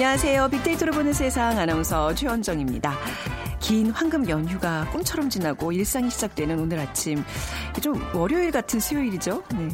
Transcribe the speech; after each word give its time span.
안녕하세요. 0.00 0.48
빅데이터로 0.48 0.92
보는 0.92 1.12
세상 1.12 1.58
아나운서 1.58 2.14
최원정입니다. 2.14 2.96
긴 3.60 3.90
황금 3.90 4.26
연휴가 4.30 4.88
꿈처럼 4.92 5.28
지나고 5.28 5.72
일상이 5.72 6.08
시작되는 6.08 6.58
오늘 6.58 6.78
아침. 6.78 7.22
좀 7.82 8.02
월요일 8.14 8.50
같은 8.50 8.80
수요일이죠. 8.80 9.42
네. 9.52 9.68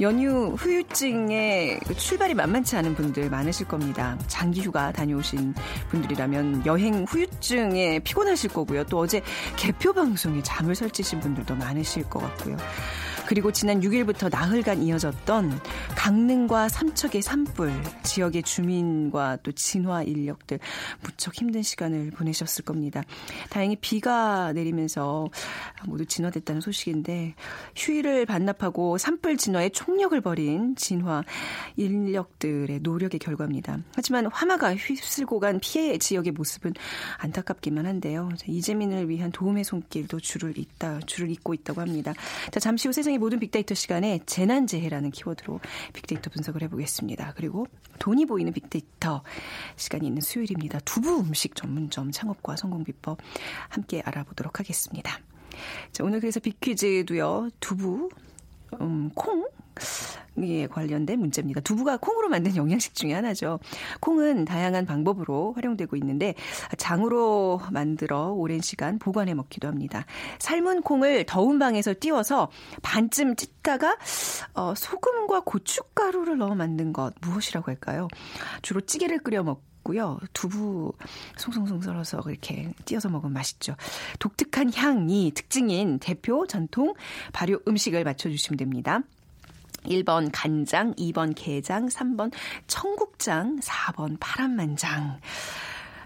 연휴 0.00 0.54
후유증에 0.56 1.80
출발이 1.96 2.32
만만치 2.32 2.76
않은 2.76 2.94
분들 2.94 3.28
많으실 3.28 3.66
겁니다. 3.66 4.16
장기 4.28 4.62
휴가 4.62 4.92
다녀오신 4.92 5.52
분들이라면 5.88 6.64
여행 6.64 7.02
후유증에 7.02 7.98
피곤하실 8.04 8.50
거고요. 8.50 8.84
또 8.84 9.00
어제 9.00 9.20
개표 9.56 9.92
방송에 9.92 10.44
잠을 10.44 10.76
설치신 10.76 11.18
분들도 11.18 11.56
많으실 11.56 12.08
것 12.08 12.20
같고요. 12.20 12.56
그리고 13.32 13.50
지난 13.50 13.80
6일부터 13.80 14.30
나흘간 14.30 14.82
이어졌던 14.82 15.58
강릉과 15.96 16.68
삼척의 16.68 17.22
산불, 17.22 17.72
지역의 18.02 18.42
주민과 18.42 19.38
또 19.42 19.52
진화 19.52 20.02
인력들 20.02 20.58
무척 21.00 21.34
힘든 21.34 21.62
시간을 21.62 22.10
보내셨을 22.10 22.62
겁니다. 22.62 23.02
다행히 23.48 23.76
비가 23.76 24.52
내리면서 24.52 25.30
모두 25.86 26.04
진화됐다는 26.04 26.60
소식인데 26.60 27.34
휴일을 27.74 28.26
반납하고 28.26 28.98
산불 28.98 29.38
진화에 29.38 29.70
총력을 29.70 30.20
벌인 30.20 30.76
진화 30.76 31.24
인력들의 31.76 32.80
노력의 32.80 33.18
결과입니다. 33.18 33.78
하지만 33.94 34.26
화마가 34.26 34.74
휩쓸고 34.74 35.40
간 35.40 35.58
피해 35.58 35.96
지역의 35.96 36.32
모습은 36.32 36.74
안타깝기만 37.16 37.86
한데요. 37.86 38.28
이재민을 38.46 39.08
위한 39.08 39.32
도움의 39.32 39.64
손길도 39.64 40.20
줄을 40.20 40.58
잇다 40.58 41.00
줄을 41.06 41.30
잇고 41.30 41.54
있다고 41.54 41.80
합니다. 41.80 42.12
자, 42.50 42.60
잠시 42.60 42.88
후 42.88 42.92
세상의 42.92 43.21
모든 43.22 43.38
빅데이터 43.38 43.72
시간에 43.76 44.18
재난재해라는 44.26 45.12
키워드로 45.12 45.60
빅데이터 45.92 46.28
분석을 46.30 46.62
해보겠습니다. 46.62 47.34
그리고 47.36 47.68
돈이 48.00 48.26
보이는 48.26 48.52
빅데이터 48.52 49.22
시간이 49.76 50.08
있는 50.08 50.20
수요일입니다. 50.20 50.80
두부 50.80 51.20
음식 51.20 51.54
전문점 51.54 52.10
창업과 52.10 52.56
성공 52.56 52.82
비법 52.82 53.18
함께 53.68 54.02
알아보도록 54.04 54.58
하겠습니다. 54.58 55.20
자, 55.92 56.02
오늘 56.02 56.18
그래서 56.18 56.40
빅퀴즈도요. 56.40 57.50
두부, 57.60 58.08
음, 58.80 59.10
콩, 59.14 59.46
에 60.38 60.66
관련된 60.66 61.18
문제입니다. 61.18 61.60
두부가 61.60 61.98
콩으로 61.98 62.30
만든 62.30 62.56
영양식 62.56 62.94
중에 62.94 63.12
하나죠. 63.12 63.58
콩은 64.00 64.46
다양한 64.46 64.86
방법으로 64.86 65.52
활용되고 65.52 65.94
있는데 65.96 66.34
장으로 66.78 67.60
만들어 67.70 68.32
오랜 68.32 68.60
시간 68.62 68.98
보관해 68.98 69.34
먹기도 69.34 69.68
합니다. 69.68 70.06
삶은 70.38 70.82
콩을 70.82 71.26
더운 71.26 71.58
방에서 71.58 71.94
띄워서 71.98 72.50
반쯤 72.80 73.36
찢다가 73.36 73.98
어, 74.54 74.72
소금과 74.74 75.40
고춧가루를 75.44 76.38
넣어 76.38 76.54
만든 76.54 76.94
것 76.94 77.12
무엇이라고 77.20 77.70
할까요? 77.70 78.08
주로 78.62 78.80
찌개를 78.80 79.18
끓여 79.18 79.42
먹고 79.42 79.71
고요 79.82 80.18
두부 80.32 80.92
송송송 81.36 81.80
썰어서 81.82 82.22
이렇게 82.26 82.72
띄어서 82.84 83.08
먹으면 83.08 83.32
맛있죠. 83.32 83.76
독특한 84.18 84.72
향이 84.72 85.32
특징인 85.34 85.98
대표 85.98 86.46
전통 86.46 86.94
발효 87.32 87.58
음식을 87.66 88.04
맞춰주시면 88.04 88.56
됩니다. 88.58 89.00
1번 89.84 90.30
간장, 90.32 90.94
2번 90.94 91.32
게장, 91.34 91.88
3번 91.88 92.32
청국장, 92.66 93.58
4번 93.60 94.16
파란만장. 94.20 95.18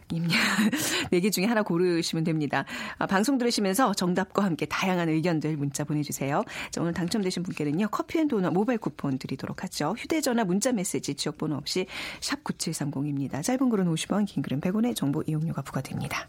네 1.10 1.20
개 1.20 1.30
중에 1.30 1.44
하나 1.46 1.62
고르시면 1.62 2.24
됩니다. 2.24 2.64
아, 2.98 3.06
방송 3.06 3.38
들으시면서 3.38 3.94
정답과 3.94 4.44
함께 4.44 4.66
다양한 4.66 5.08
의견들 5.08 5.56
문자 5.56 5.84
보내주세요. 5.84 6.44
자, 6.70 6.80
오늘 6.80 6.92
당첨되신 6.92 7.42
분께는요. 7.42 7.88
커피앤도넛 7.88 8.52
모바일 8.52 8.78
쿠폰 8.78 9.18
드리도록 9.18 9.64
하죠. 9.64 9.94
휴대전화 9.98 10.44
문자 10.44 10.72
메시지 10.72 11.14
지역번호 11.14 11.56
없이 11.56 11.86
샵 12.20 12.44
9730입니다. 12.44 13.42
짧은 13.42 13.68
글은 13.68 13.86
50원, 13.92 14.26
긴 14.26 14.42
글은 14.42 14.60
100원의 14.60 14.94
정보 14.94 15.22
이용료가 15.26 15.62
부과됩니다. 15.62 16.28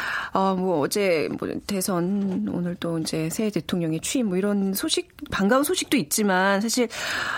어, 0.33 0.55
뭐 0.55 0.79
어제 0.79 1.29
뭐 1.39 1.49
대선 1.67 2.47
오늘 2.53 2.75
또 2.75 2.97
이제 2.99 3.29
새 3.29 3.49
대통령의 3.49 3.99
취임 3.99 4.27
뭐 4.27 4.37
이런 4.37 4.73
소식 4.73 5.09
반가운 5.29 5.63
소식도 5.63 5.97
있지만 5.97 6.61
사실 6.61 6.87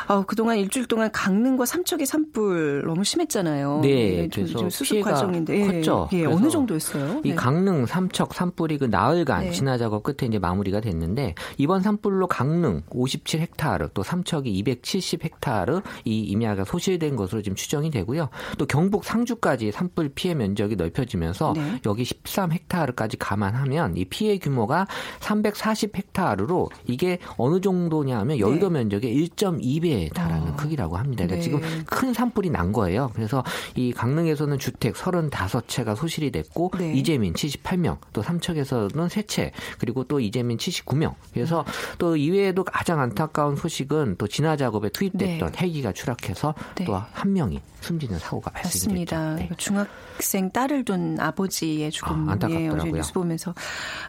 어, 0.07 0.23
그동안 0.23 0.57
일주일 0.57 0.85
동안 0.85 1.11
강릉과 1.11 1.65
삼척의 1.65 2.05
산불 2.05 2.83
너무 2.85 3.03
심했잖아요. 3.03 3.79
네, 3.81 3.89
네 3.89 4.29
그래서 4.31 4.69
수습 4.69 5.01
과정인데 5.01 5.67
컸죠. 5.67 6.09
예, 6.13 6.19
예 6.19 6.25
어느 6.25 6.49
정도였어요? 6.49 7.21
이 7.23 7.29
네. 7.29 7.35
강릉 7.35 7.85
삼척 7.85 8.33
산불이 8.33 8.77
그 8.77 8.85
나흘간 8.85 9.45
네. 9.45 9.51
진화 9.51 9.77
작업 9.77 10.03
끝에 10.03 10.27
이제 10.27 10.37
마무리가 10.37 10.79
됐는데 10.79 11.33
이번 11.57 11.81
산불로 11.81 12.27
강릉 12.27 12.83
57헥타르 12.89 13.91
또 13.93 14.03
삼척이 14.03 14.63
270헥타르 14.63 15.81
이 16.05 16.19
임야가 16.21 16.65
소실된 16.65 17.15
것으로 17.15 17.41
지금 17.41 17.55
추정이 17.55 17.89
되고요. 17.89 18.29
또 18.57 18.65
경북 18.67 19.03
상주까지 19.03 19.71
산불 19.71 20.11
피해 20.13 20.35
면적이 20.35 20.75
넓혀지면서 20.75 21.53
네. 21.55 21.81
여기 21.85 22.03
13헥타르 22.03 22.82
헥타르까지 22.83 23.17
감안하면 23.17 23.97
이 23.97 24.05
피해 24.05 24.37
규모가 24.37 24.87
340 25.19 25.97
헥타르로 25.97 26.69
이게 26.85 27.19
어느 27.37 27.61
정도냐 27.61 28.19
하면 28.19 28.39
여의도 28.39 28.69
네. 28.69 28.79
면적의 28.79 29.15
1.2배에 29.15 30.13
달하는 30.13 30.49
어. 30.49 30.55
크기라고 30.55 30.97
합니다. 30.97 31.25
그러니까 31.25 31.35
네. 31.35 31.41
지금 31.41 31.85
큰 31.85 32.13
산불이 32.13 32.49
난 32.49 32.71
거예요. 32.71 33.11
그래서 33.13 33.43
이 33.75 33.91
강릉에서는 33.93 34.59
주택 34.59 34.95
35채가 34.95 35.95
소실이 35.95 36.31
됐고 36.31 36.71
네. 36.77 36.93
이재민 36.93 37.33
78명, 37.33 37.97
또 38.11 38.21
삼척에서는 38.21 39.07
3채, 39.07 39.51
그리고 39.79 40.03
또 40.03 40.19
이재민 40.19 40.57
79명. 40.57 41.15
그래서 41.33 41.61
음. 41.61 41.95
또 41.97 42.15
이외에도 42.15 42.63
가장 42.63 42.99
안타까운 42.99 43.55
소식은 43.55 44.15
또 44.17 44.27
진화 44.27 44.55
작업에 44.57 44.89
투입됐던 44.89 45.51
네. 45.51 45.57
헬기가 45.61 45.91
추락해서 45.91 46.53
네. 46.75 46.85
또한 46.85 47.33
명이 47.33 47.61
숨지는 47.81 48.17
사고가. 48.17 48.51
맞습니다. 48.53 49.35
네. 49.35 49.49
중학생 49.57 50.49
딸을 50.51 50.85
둔 50.85 51.19
아버지의 51.19 51.91
죽음 51.91 52.29
아. 52.29 52.33
어제 52.81 52.91
뉴스 52.91 53.13
보면서 53.13 53.53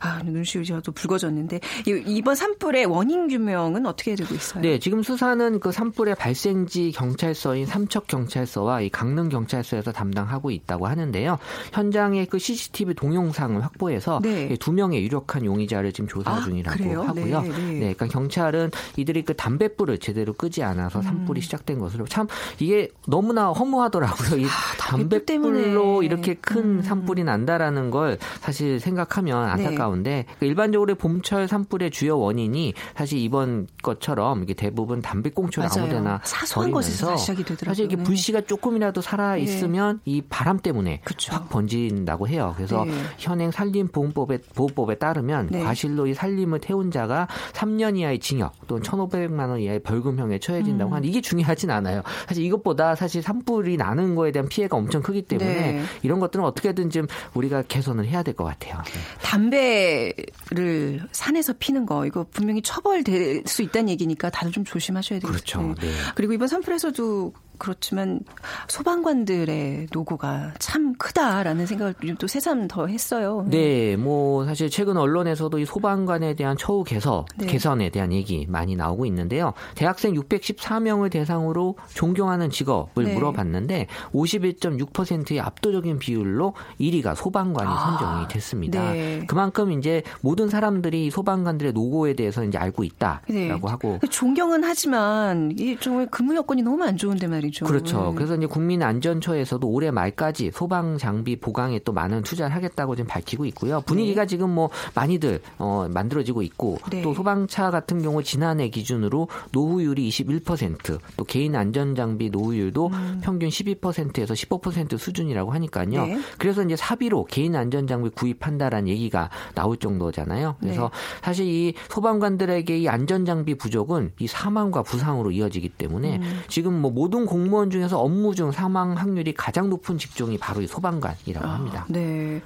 아, 0.00 0.22
눈시울이 0.24 0.66
저도 0.66 0.92
붉어졌는데 0.92 1.60
이- 1.86 2.02
이번 2.06 2.34
산불의 2.34 2.86
원인 2.86 3.28
규명은 3.28 3.86
어떻게 3.86 4.14
되고 4.14 4.34
있어요? 4.34 4.62
네, 4.62 4.78
지금 4.78 5.02
수사는 5.02 5.60
그 5.60 5.72
산불의 5.72 6.14
발생지 6.16 6.92
경찰서인 6.92 7.66
삼척 7.66 8.06
경찰서와 8.06 8.80
이 8.82 8.88
강릉 8.90 9.28
경찰서에서 9.28 9.92
담당하고 9.92 10.50
있다고 10.50 10.86
하는데요. 10.86 11.38
현장의 11.72 12.26
그 12.26 12.38
CCTV 12.38 12.94
동영상을 12.94 13.62
확보해서 13.62 14.20
네. 14.22 14.56
두 14.60 14.72
명의 14.72 15.02
유력한 15.02 15.44
용의자를 15.44 15.92
지금 15.92 16.08
조사 16.08 16.30
아, 16.30 16.40
중이라고 16.40 16.76
그래요? 16.78 17.02
하고요. 17.02 17.40
네, 17.42 17.48
네. 17.48 17.78
그러니까 17.78 18.06
경찰은 18.06 18.70
이들이 18.96 19.22
그 19.24 19.34
담뱃불을 19.34 19.98
제대로 19.98 20.32
끄지 20.32 20.62
않아서 20.62 21.02
산불이 21.02 21.40
음. 21.40 21.42
시작된 21.42 21.78
것으로 21.78 22.06
참 22.06 22.26
이게 22.58 22.88
너무나 23.06 23.48
허무하더라고요. 23.50 24.40
이 24.40 24.46
담뱃불 24.78 25.26
때문에. 25.26 25.58
담뱃불로 25.58 26.02
이렇게 26.02 26.34
큰 26.34 26.78
음. 26.78 26.82
산불이 26.82 27.24
난다라는 27.24 27.90
걸 27.90 28.18
사실 28.40 28.53
생각하면 28.54 29.48
안타까운데 29.48 30.26
그 30.38 30.46
일반적으로 30.46 30.94
봄철 30.94 31.48
산불의 31.48 31.90
주요 31.90 32.18
원인이 32.18 32.74
사실 32.96 33.18
이번 33.18 33.66
것처럼 33.82 34.42
이게 34.42 34.54
대부분 34.54 35.00
담배꽁초를 35.02 35.68
맞아요. 35.68 35.88
아무데나 35.88 36.20
사소한 36.24 36.70
것에서 36.70 37.08
다 37.08 37.16
시작이 37.16 37.42
되더라고요. 37.44 37.70
사실 37.70 37.84
이게 37.86 37.96
네. 37.96 38.02
불씨가 38.02 38.42
조금이라도 38.42 39.00
살아 39.00 39.36
있으면 39.36 40.00
이 40.04 40.22
바람 40.22 40.58
때문에 40.58 41.00
그쵸. 41.04 41.32
확 41.34 41.48
번진다고 41.48 42.28
해요. 42.28 42.52
그래서 42.56 42.84
네. 42.84 42.92
현행 43.18 43.50
산림 43.50 43.88
보험법에 43.88 44.38
보호법에 44.54 44.96
따르면 44.96 45.48
네. 45.50 45.62
과실로 45.62 46.06
이 46.06 46.14
산림을 46.14 46.60
태운 46.60 46.90
자가 46.90 47.28
3년 47.52 47.96
이하의 47.98 48.18
징역 48.18 48.52
또는 48.66 48.82
1,500만 48.82 49.48
원 49.48 49.60
이하의 49.60 49.80
벌금형에 49.80 50.38
처해진다고 50.38 50.90
음. 50.90 50.92
하는데 50.92 51.08
이게 51.08 51.20
중요하진 51.20 51.70
않아요. 51.70 52.02
사실 52.28 52.44
이것보다 52.44 52.94
사실 52.94 53.22
산불이 53.22 53.76
나는 53.78 54.14
거에 54.14 54.32
대한 54.32 54.48
피해가 54.48 54.76
엄청 54.76 55.02
크기 55.02 55.22
때문에 55.22 55.72
네. 55.72 55.82
이런 56.02 56.20
것들은 56.20 56.44
어떻게든 56.44 56.90
좀 56.90 57.06
우리가 57.34 57.62
개선을 57.62 58.04
해야 58.06 58.22
될 58.22 58.34
것 58.34 58.43
같아요. 58.44 58.82
네. 58.84 59.00
담배를 59.22 61.08
산에서 61.12 61.54
피는 61.58 61.86
거 61.86 62.06
이거 62.06 62.26
분명히 62.30 62.62
처벌될 62.62 63.44
수 63.46 63.62
있다는 63.62 63.88
얘기니까 63.90 64.30
다들 64.30 64.52
좀 64.52 64.64
조심하셔야 64.64 65.20
되겠죠. 65.20 65.58
그렇죠. 65.60 65.80
네. 65.80 65.92
그리고 66.14 66.32
이번 66.32 66.48
산불에서도 66.48 67.32
그렇지만 67.58 68.20
소방관들의 68.68 69.88
노고가 69.92 70.54
참 70.58 70.94
크다라는 70.94 71.66
생각을 71.66 71.94
좀또 71.94 72.26
새삼 72.26 72.68
더 72.68 72.86
했어요. 72.86 73.46
네, 73.48 73.96
뭐 73.96 74.44
사실 74.44 74.70
최근 74.70 74.96
언론에서도 74.96 75.58
이 75.58 75.64
소방관에 75.64 76.34
대한 76.34 76.56
처우 76.56 76.84
개선, 76.84 77.24
네. 77.36 77.46
개선에 77.46 77.90
대한 77.90 78.12
얘기 78.12 78.46
많이 78.48 78.76
나오고 78.76 79.06
있는데요. 79.06 79.52
대학생 79.74 80.14
614명을 80.14 81.10
대상으로 81.10 81.76
존경하는 81.94 82.50
직업을 82.50 83.04
네. 83.04 83.14
물어봤는데 83.14 83.86
51.6%의 84.12 85.40
압도적인 85.40 85.98
비율로 85.98 86.54
1위가 86.80 87.14
소방관이 87.14 87.70
아, 87.70 87.98
선정이 87.98 88.28
됐습니다. 88.28 88.92
네. 88.92 89.24
그만큼 89.26 89.72
이제 89.72 90.02
모든 90.20 90.48
사람들이 90.48 91.10
소방관들의 91.10 91.72
노고에 91.72 92.14
대해서 92.14 92.44
이제 92.44 92.58
알고 92.58 92.84
있다라고 92.84 93.32
네. 93.32 93.50
하고 93.50 93.98
존경은 94.10 94.64
하지만 94.64 95.52
이 95.58 95.76
정말 95.80 96.06
근무 96.06 96.34
여건이 96.34 96.62
너무 96.62 96.82
안 96.84 96.96
좋은데 96.96 97.26
말이죠. 97.26 97.43
그렇죠. 97.64 98.10
네. 98.10 98.14
그래서 98.14 98.36
이제 98.36 98.46
국민안전처에서도 98.46 99.66
올해 99.68 99.90
말까지 99.90 100.50
소방 100.52 100.98
장비 100.98 101.36
보강에 101.36 101.78
또 101.80 101.92
많은 101.92 102.22
투자를 102.22 102.54
하겠다고 102.54 102.96
지금 102.96 103.08
밝히고 103.08 103.44
있고요. 103.46 103.80
분위기가 103.82 104.26
지금 104.26 104.50
뭐 104.50 104.70
많이들 104.94 105.40
어, 105.58 105.86
만들어지고 105.92 106.42
있고 106.42 106.78
네. 106.90 107.02
또 107.02 107.14
소방차 107.14 107.70
같은 107.70 108.02
경우 108.02 108.22
지난해 108.22 108.68
기준으로 108.68 109.28
노후율이 109.52 110.08
21%또 110.08 111.24
개인 111.24 111.56
안전 111.56 111.94
장비 111.94 112.30
노후율도 112.30 112.90
평균 113.22 113.48
12%에서 113.48 114.34
15% 114.34 114.98
수준이라고 114.98 115.52
하니까요. 115.52 115.84
음. 115.84 116.08
네. 116.08 116.20
그래서 116.38 116.62
이제 116.62 116.76
사비로 116.76 117.24
개인 117.24 117.56
안전 117.56 117.86
장비 117.86 118.10
구입한다라는 118.10 118.88
얘기가 118.88 119.30
나올 119.54 119.76
정도잖아요. 119.76 120.56
그래서 120.60 120.82
네. 120.92 121.20
사실 121.22 121.46
이 121.46 121.74
소방관들에게 121.88 122.78
이 122.78 122.88
안전 122.88 123.24
장비 123.24 123.54
부족은 123.54 124.12
이 124.18 124.26
사망과 124.26 124.82
부상으로 124.82 125.30
이어지기 125.30 125.70
때문에 125.70 126.16
음. 126.16 126.40
지금 126.48 126.80
뭐 126.80 126.90
모든 126.90 127.26
공무원 127.34 127.68
중에서 127.68 127.98
업무 127.98 128.32
중 128.36 128.52
사망 128.52 128.96
확률이 128.96 129.34
가장 129.34 129.68
높은 129.68 129.98
직종이 129.98 130.38
바로 130.38 130.62
이 130.62 130.68
소방관이라고 130.68 131.44
합니다. 131.44 131.84
네. 131.88 132.40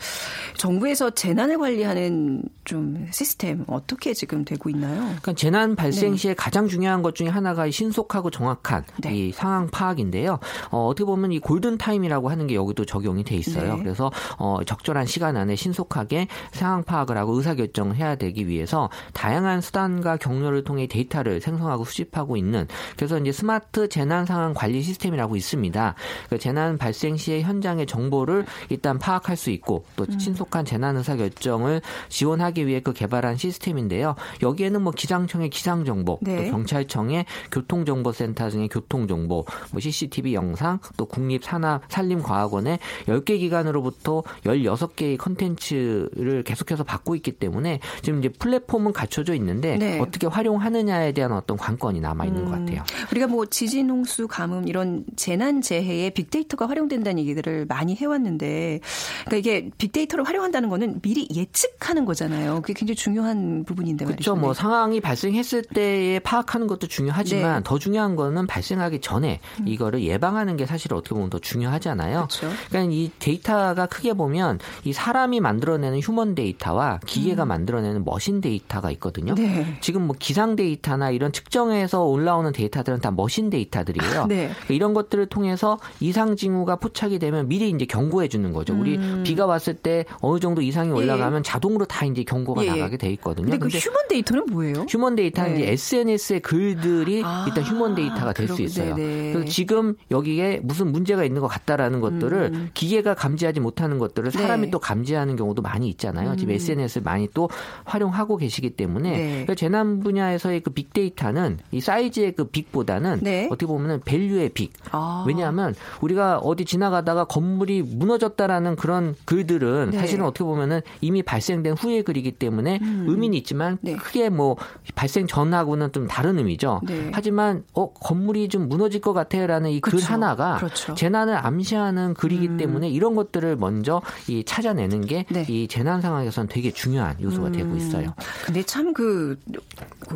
정부에서 0.56 1.11
재난을 1.11 1.58
관리하는 1.58 2.43
좀 2.64 3.06
시스템 3.11 3.64
어떻게 3.67 4.14
지금 4.14 4.46
되고 4.46 4.70
있나요? 4.70 5.00
그러니까 5.02 5.35
재난 5.35 5.76
발생 5.76 6.12
네. 6.12 6.17
시에 6.17 6.35
가장 6.35 6.69
중요한 6.69 7.02
것 7.02 7.14
중에 7.14 7.29
하나가 7.29 7.67
이 7.67 7.73
신속하고 7.73 8.31
정확한 8.31 8.85
네. 9.02 9.14
이 9.14 9.32
상황 9.32 9.69
파악인데요. 9.69 10.38
어, 10.70 10.87
어떻게 10.87 11.05
보면 11.05 11.32
이 11.32 11.38
골든 11.38 11.76
타임이라고 11.76 12.31
하는 12.31 12.46
게 12.46 12.55
여기도 12.55 12.87
적용이 12.87 13.25
돼 13.25 13.37
있어요. 13.37 13.76
네. 13.76 13.82
그래서 13.82 14.11
어, 14.38 14.61
적절한 14.64 15.05
시간 15.05 15.37
안에 15.37 15.55
신속하게 15.55 16.29
상황 16.52 16.82
파악을 16.82 17.19
하고 17.19 17.35
의사 17.35 17.55
결정을 17.55 17.96
해야 17.96 18.17
되기 18.17 18.49
위해서 18.49 18.88
다양한 19.12 19.61
수단과 19.61 20.17
경로를 20.17 20.64
통해 20.64 20.87
데이터를 20.87 21.43
생성하고 21.43 21.85
수집하고 21.85 22.38
있는 22.38 22.67
그래서 22.96 23.19
이제 23.19 23.32
스마트 23.32 23.90
재난 23.90 24.25
상황 24.25 24.55
관리 24.55 24.77
시스템이라고 24.82 25.36
있습니다. 25.36 25.94
그 26.30 26.38
재난 26.38 26.78
발생 26.78 27.16
시의 27.16 27.42
현장의 27.42 27.86
정보를 27.86 28.44
일단 28.69 28.98
파악할 28.98 29.36
수 29.36 29.50
있고 29.50 29.84
또 29.96 30.04
음. 30.08 30.19
신속한 30.19 30.64
재난 30.64 30.96
의사 30.96 31.16
결정을 31.16 31.80
지원하기 32.08 32.66
위해 32.66 32.80
그 32.80 32.92
개발한 32.92 33.36
시스템인데요. 33.36 34.14
여기에는 34.42 34.82
뭐 34.82 34.92
기상청의 34.92 35.50
기상 35.50 35.84
정보, 35.84 36.19
네. 36.20 36.36
또 36.44 36.50
경찰청의 36.50 37.26
교통 37.50 37.84
정보센터 37.84 38.50
등의 38.50 38.69
교통 38.69 39.06
정보, 39.06 39.44
뭐 39.72 39.80
CCTV 39.80 40.34
영상, 40.34 40.78
또 40.96 41.06
국립산업산림과학원의 41.06 42.78
10개 43.06 43.38
기관으로부터 43.38 44.22
16개의 44.44 45.19
컨텐츠를 45.19 46.42
계속해서 46.44 46.84
받고 46.84 47.14
있기 47.16 47.32
때문에 47.32 47.80
지금 48.02 48.19
이제 48.20 48.28
플랫폼은 48.28 48.92
갖춰져 48.92 49.34
있는데 49.34 49.76
네. 49.76 49.98
어떻게 49.98 50.26
활용하느냐에 50.26 51.12
대한 51.12 51.32
어떤 51.32 51.56
관건이 51.56 52.00
남아 52.00 52.26
있는 52.26 52.44
것 52.44 52.52
같아요. 52.52 52.82
우리가 53.12 53.26
뭐 53.26 53.46
지진, 53.46 53.90
홍수, 53.90 54.28
가뭄 54.28 54.68
이런 54.69 55.05
재난 55.17 55.61
재해에 55.61 56.11
빅데이터가 56.11 56.69
활용된다는 56.69 57.19
얘기들을 57.20 57.67
많이 57.67 57.94
해왔는데, 57.94 58.81
그러니까 59.25 59.37
이게 59.37 59.70
빅데이터를 59.79 60.25
활용한다는 60.26 60.69
거는 60.69 61.00
미리 61.00 61.29
예측하는 61.35 62.05
거잖아요. 62.05 62.61
그게 62.62 62.75
굉장히 62.75 62.97
중요한 62.97 63.65
부분인데 63.65 64.05
말이죠. 64.05 64.35
그렇죠. 64.35 64.41
뭐 64.41 64.53
네. 64.53 64.61
상황이 64.61 65.00
발생했을 65.00 65.62
때에 65.62 66.19
파악하는 66.20 66.67
것도 66.67 66.87
중요하지만 66.87 67.53
네. 67.53 67.59
음. 67.59 67.62
더 67.65 67.79
중요한 67.79 68.17
거는 68.17 68.47
발생하기 68.47 69.00
전에 69.00 69.41
이거를 69.65 70.03
예방하는 70.03 70.56
게 70.56 70.67
사실 70.67 70.93
어떻게 70.94 71.14
보면 71.14 71.31
더 71.31 71.38
중요하잖아요. 71.38 72.29
그렇죠. 72.29 72.49
그러니까 72.69 72.94
이 72.94 73.11
데이터가 73.19 73.87
크게 73.87 74.14
보면 74.14 74.59
이 74.85 74.93
사람이 74.93 75.41
만들어내는 75.41 76.00
human 76.00 76.35
데이터와 76.35 77.00
기계가 77.06 77.44
만들어내는 77.44 78.05
machine 78.05 78.40
데이터가 78.41 78.91
있거든요. 78.93 79.32
음. 79.32 79.37
네. 79.37 79.79
지금 79.81 80.06
뭐 80.06 80.17
기상 80.19 80.56
데이터나 80.56 81.11
이런 81.11 81.32
측정에서 81.32 82.05
올라오는 82.05 82.53
데이터들은 82.53 83.00
다 83.00 83.11
machine 83.11 83.50
데이터들이에요. 83.50 84.26
네. 84.26 84.50
그러니까 84.64 84.75
이런 84.75 84.94
것들을 84.94 85.26
통해서 85.26 85.78
이상 86.00 86.37
징후가 86.37 86.76
포착이 86.76 87.19
되면 87.19 87.49
미리 87.49 87.70
이제 87.70 87.84
경고해 87.84 88.28
주는 88.28 88.52
거죠. 88.52 88.75
우리 88.78 88.99
비가 89.22 89.46
왔을 89.46 89.75
때 89.75 90.05
어느 90.20 90.40
정도 90.40 90.60
이상이 90.62 90.90
음. 90.90 90.96
예, 90.96 91.02
올라가면 91.02 91.43
자동으로 91.43 91.84
다 91.84 92.05
이제 92.05 92.25
경고가 92.25 92.62
예, 92.62 92.66
예. 92.66 92.70
나가게 92.72 92.96
돼 92.96 93.10
있거든요. 93.12 93.50
근데 93.50 93.58
그 93.58 93.69
human 93.69 94.08
데이터는 94.08 94.46
뭐예요? 94.50 94.87
human 94.88 95.17
데이터는 95.16 95.55
네. 95.55 95.60
이제 95.60 95.72
SNS의 95.72 96.40
글들이 96.40 97.22
아, 97.25 97.44
일단 97.49 97.64
human 97.64 97.94
데이터가 97.94 98.32
될 98.32 98.49
수 98.49 98.62
있어요. 98.62 98.94
네네. 98.94 99.32
그래서 99.32 99.49
지금 99.50 99.94
여기에 100.10 100.61
무슨 100.62 100.90
문제가 100.90 101.22
있는 101.25 101.40
것 101.40 101.49
같다라는 101.49 102.00
것들을 102.00 102.50
음. 102.52 102.70
기계가 102.75 103.14
감지하지 103.14 103.61
못하는 103.61 103.99
것들을 103.99 104.31
사람이 104.31 104.66
네. 104.66 104.70
또 104.70 104.78
감지하는 104.78 105.37
경우도 105.37 105.62
많이 105.62 105.88
있잖아요. 105.90 106.34
지금 106.37 106.52
음. 106.52 106.56
SNS를 106.56 107.02
많이 107.04 107.28
또 107.34 107.50
활용하고 107.84 108.37
계시기 108.38 108.70
때문에 108.70 109.11
네. 109.11 109.28
그러니까 109.31 109.54
재난 109.54 110.00
분야에서의 110.00 110.61
그 110.61 110.70
빅데이터는 110.70 111.58
이 111.72 111.81
사이즈의 111.81 112.32
그 112.32 112.44
big보다는 112.44 113.20
네. 113.22 113.46
어떻게 113.46 113.66
보면은 113.66 114.00
value의 114.05 114.48
big. 114.49 114.73
아. 114.91 115.25
왜냐하면 115.27 115.75
우리가 116.00 116.39
어디 116.39 116.65
지나가다가 116.65 117.25
건물이 117.25 117.83
무너졌다라는 117.83 118.77
그런 118.77 119.15
글들은 119.25 119.91
네. 119.91 119.99
사실은 119.99 120.25
어떻게 120.25 120.45
보면은 120.45 120.81
이미 121.00 121.23
발생된 121.23 121.75
후의 121.75 122.03
글이기 122.03 122.33
때문에 122.33 122.81
의미는 122.83 123.37
있지만 123.39 123.79
네. 123.81 123.97
크게 123.97 124.29
뭐 124.29 124.56
발생 124.95 125.27
전하고는 125.27 125.93
좀 125.93 126.06
다른 126.06 126.39
의미죠. 126.39 126.81
네. 126.85 127.11
하지만 127.12 127.65
어 127.73 127.93
건물이 127.93 128.49
좀 128.49 128.69
무너질 128.69 129.00
것 129.00 129.12
같아요라는 129.12 129.71
이 129.71 129.75
글 129.75 129.90
그렇죠. 129.90 130.12
하나가 130.12 130.57
그렇죠. 130.57 130.93
음. 130.93 130.97
재난을 130.97 131.35
암시하는 131.47 132.14
글이기 132.14 132.57
때문에 132.57 132.88
이런 132.88 133.14
것들을 133.14 133.57
먼저 133.57 134.02
이 134.28 134.45
찾아내는 134.45 135.07
게이 135.07 135.25
네. 135.31 135.67
재난 135.69 136.00
상황에서는 136.00 136.49
되게 136.49 136.71
중요한 136.71 137.21
요소가 137.21 137.50
되고 137.52 137.76
있어요. 137.76 138.14
근데 138.45 138.62
참그 138.62 139.38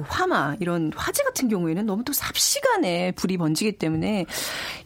화마 0.08 0.56
이런 0.60 0.92
화재 0.96 1.22
같은 1.22 1.48
경우에는 1.48 1.86
너무 1.86 2.04
또 2.04 2.12
삽시간에 2.12 3.12
불이 3.12 3.36
번지기 3.36 3.78
때문에 3.78 4.21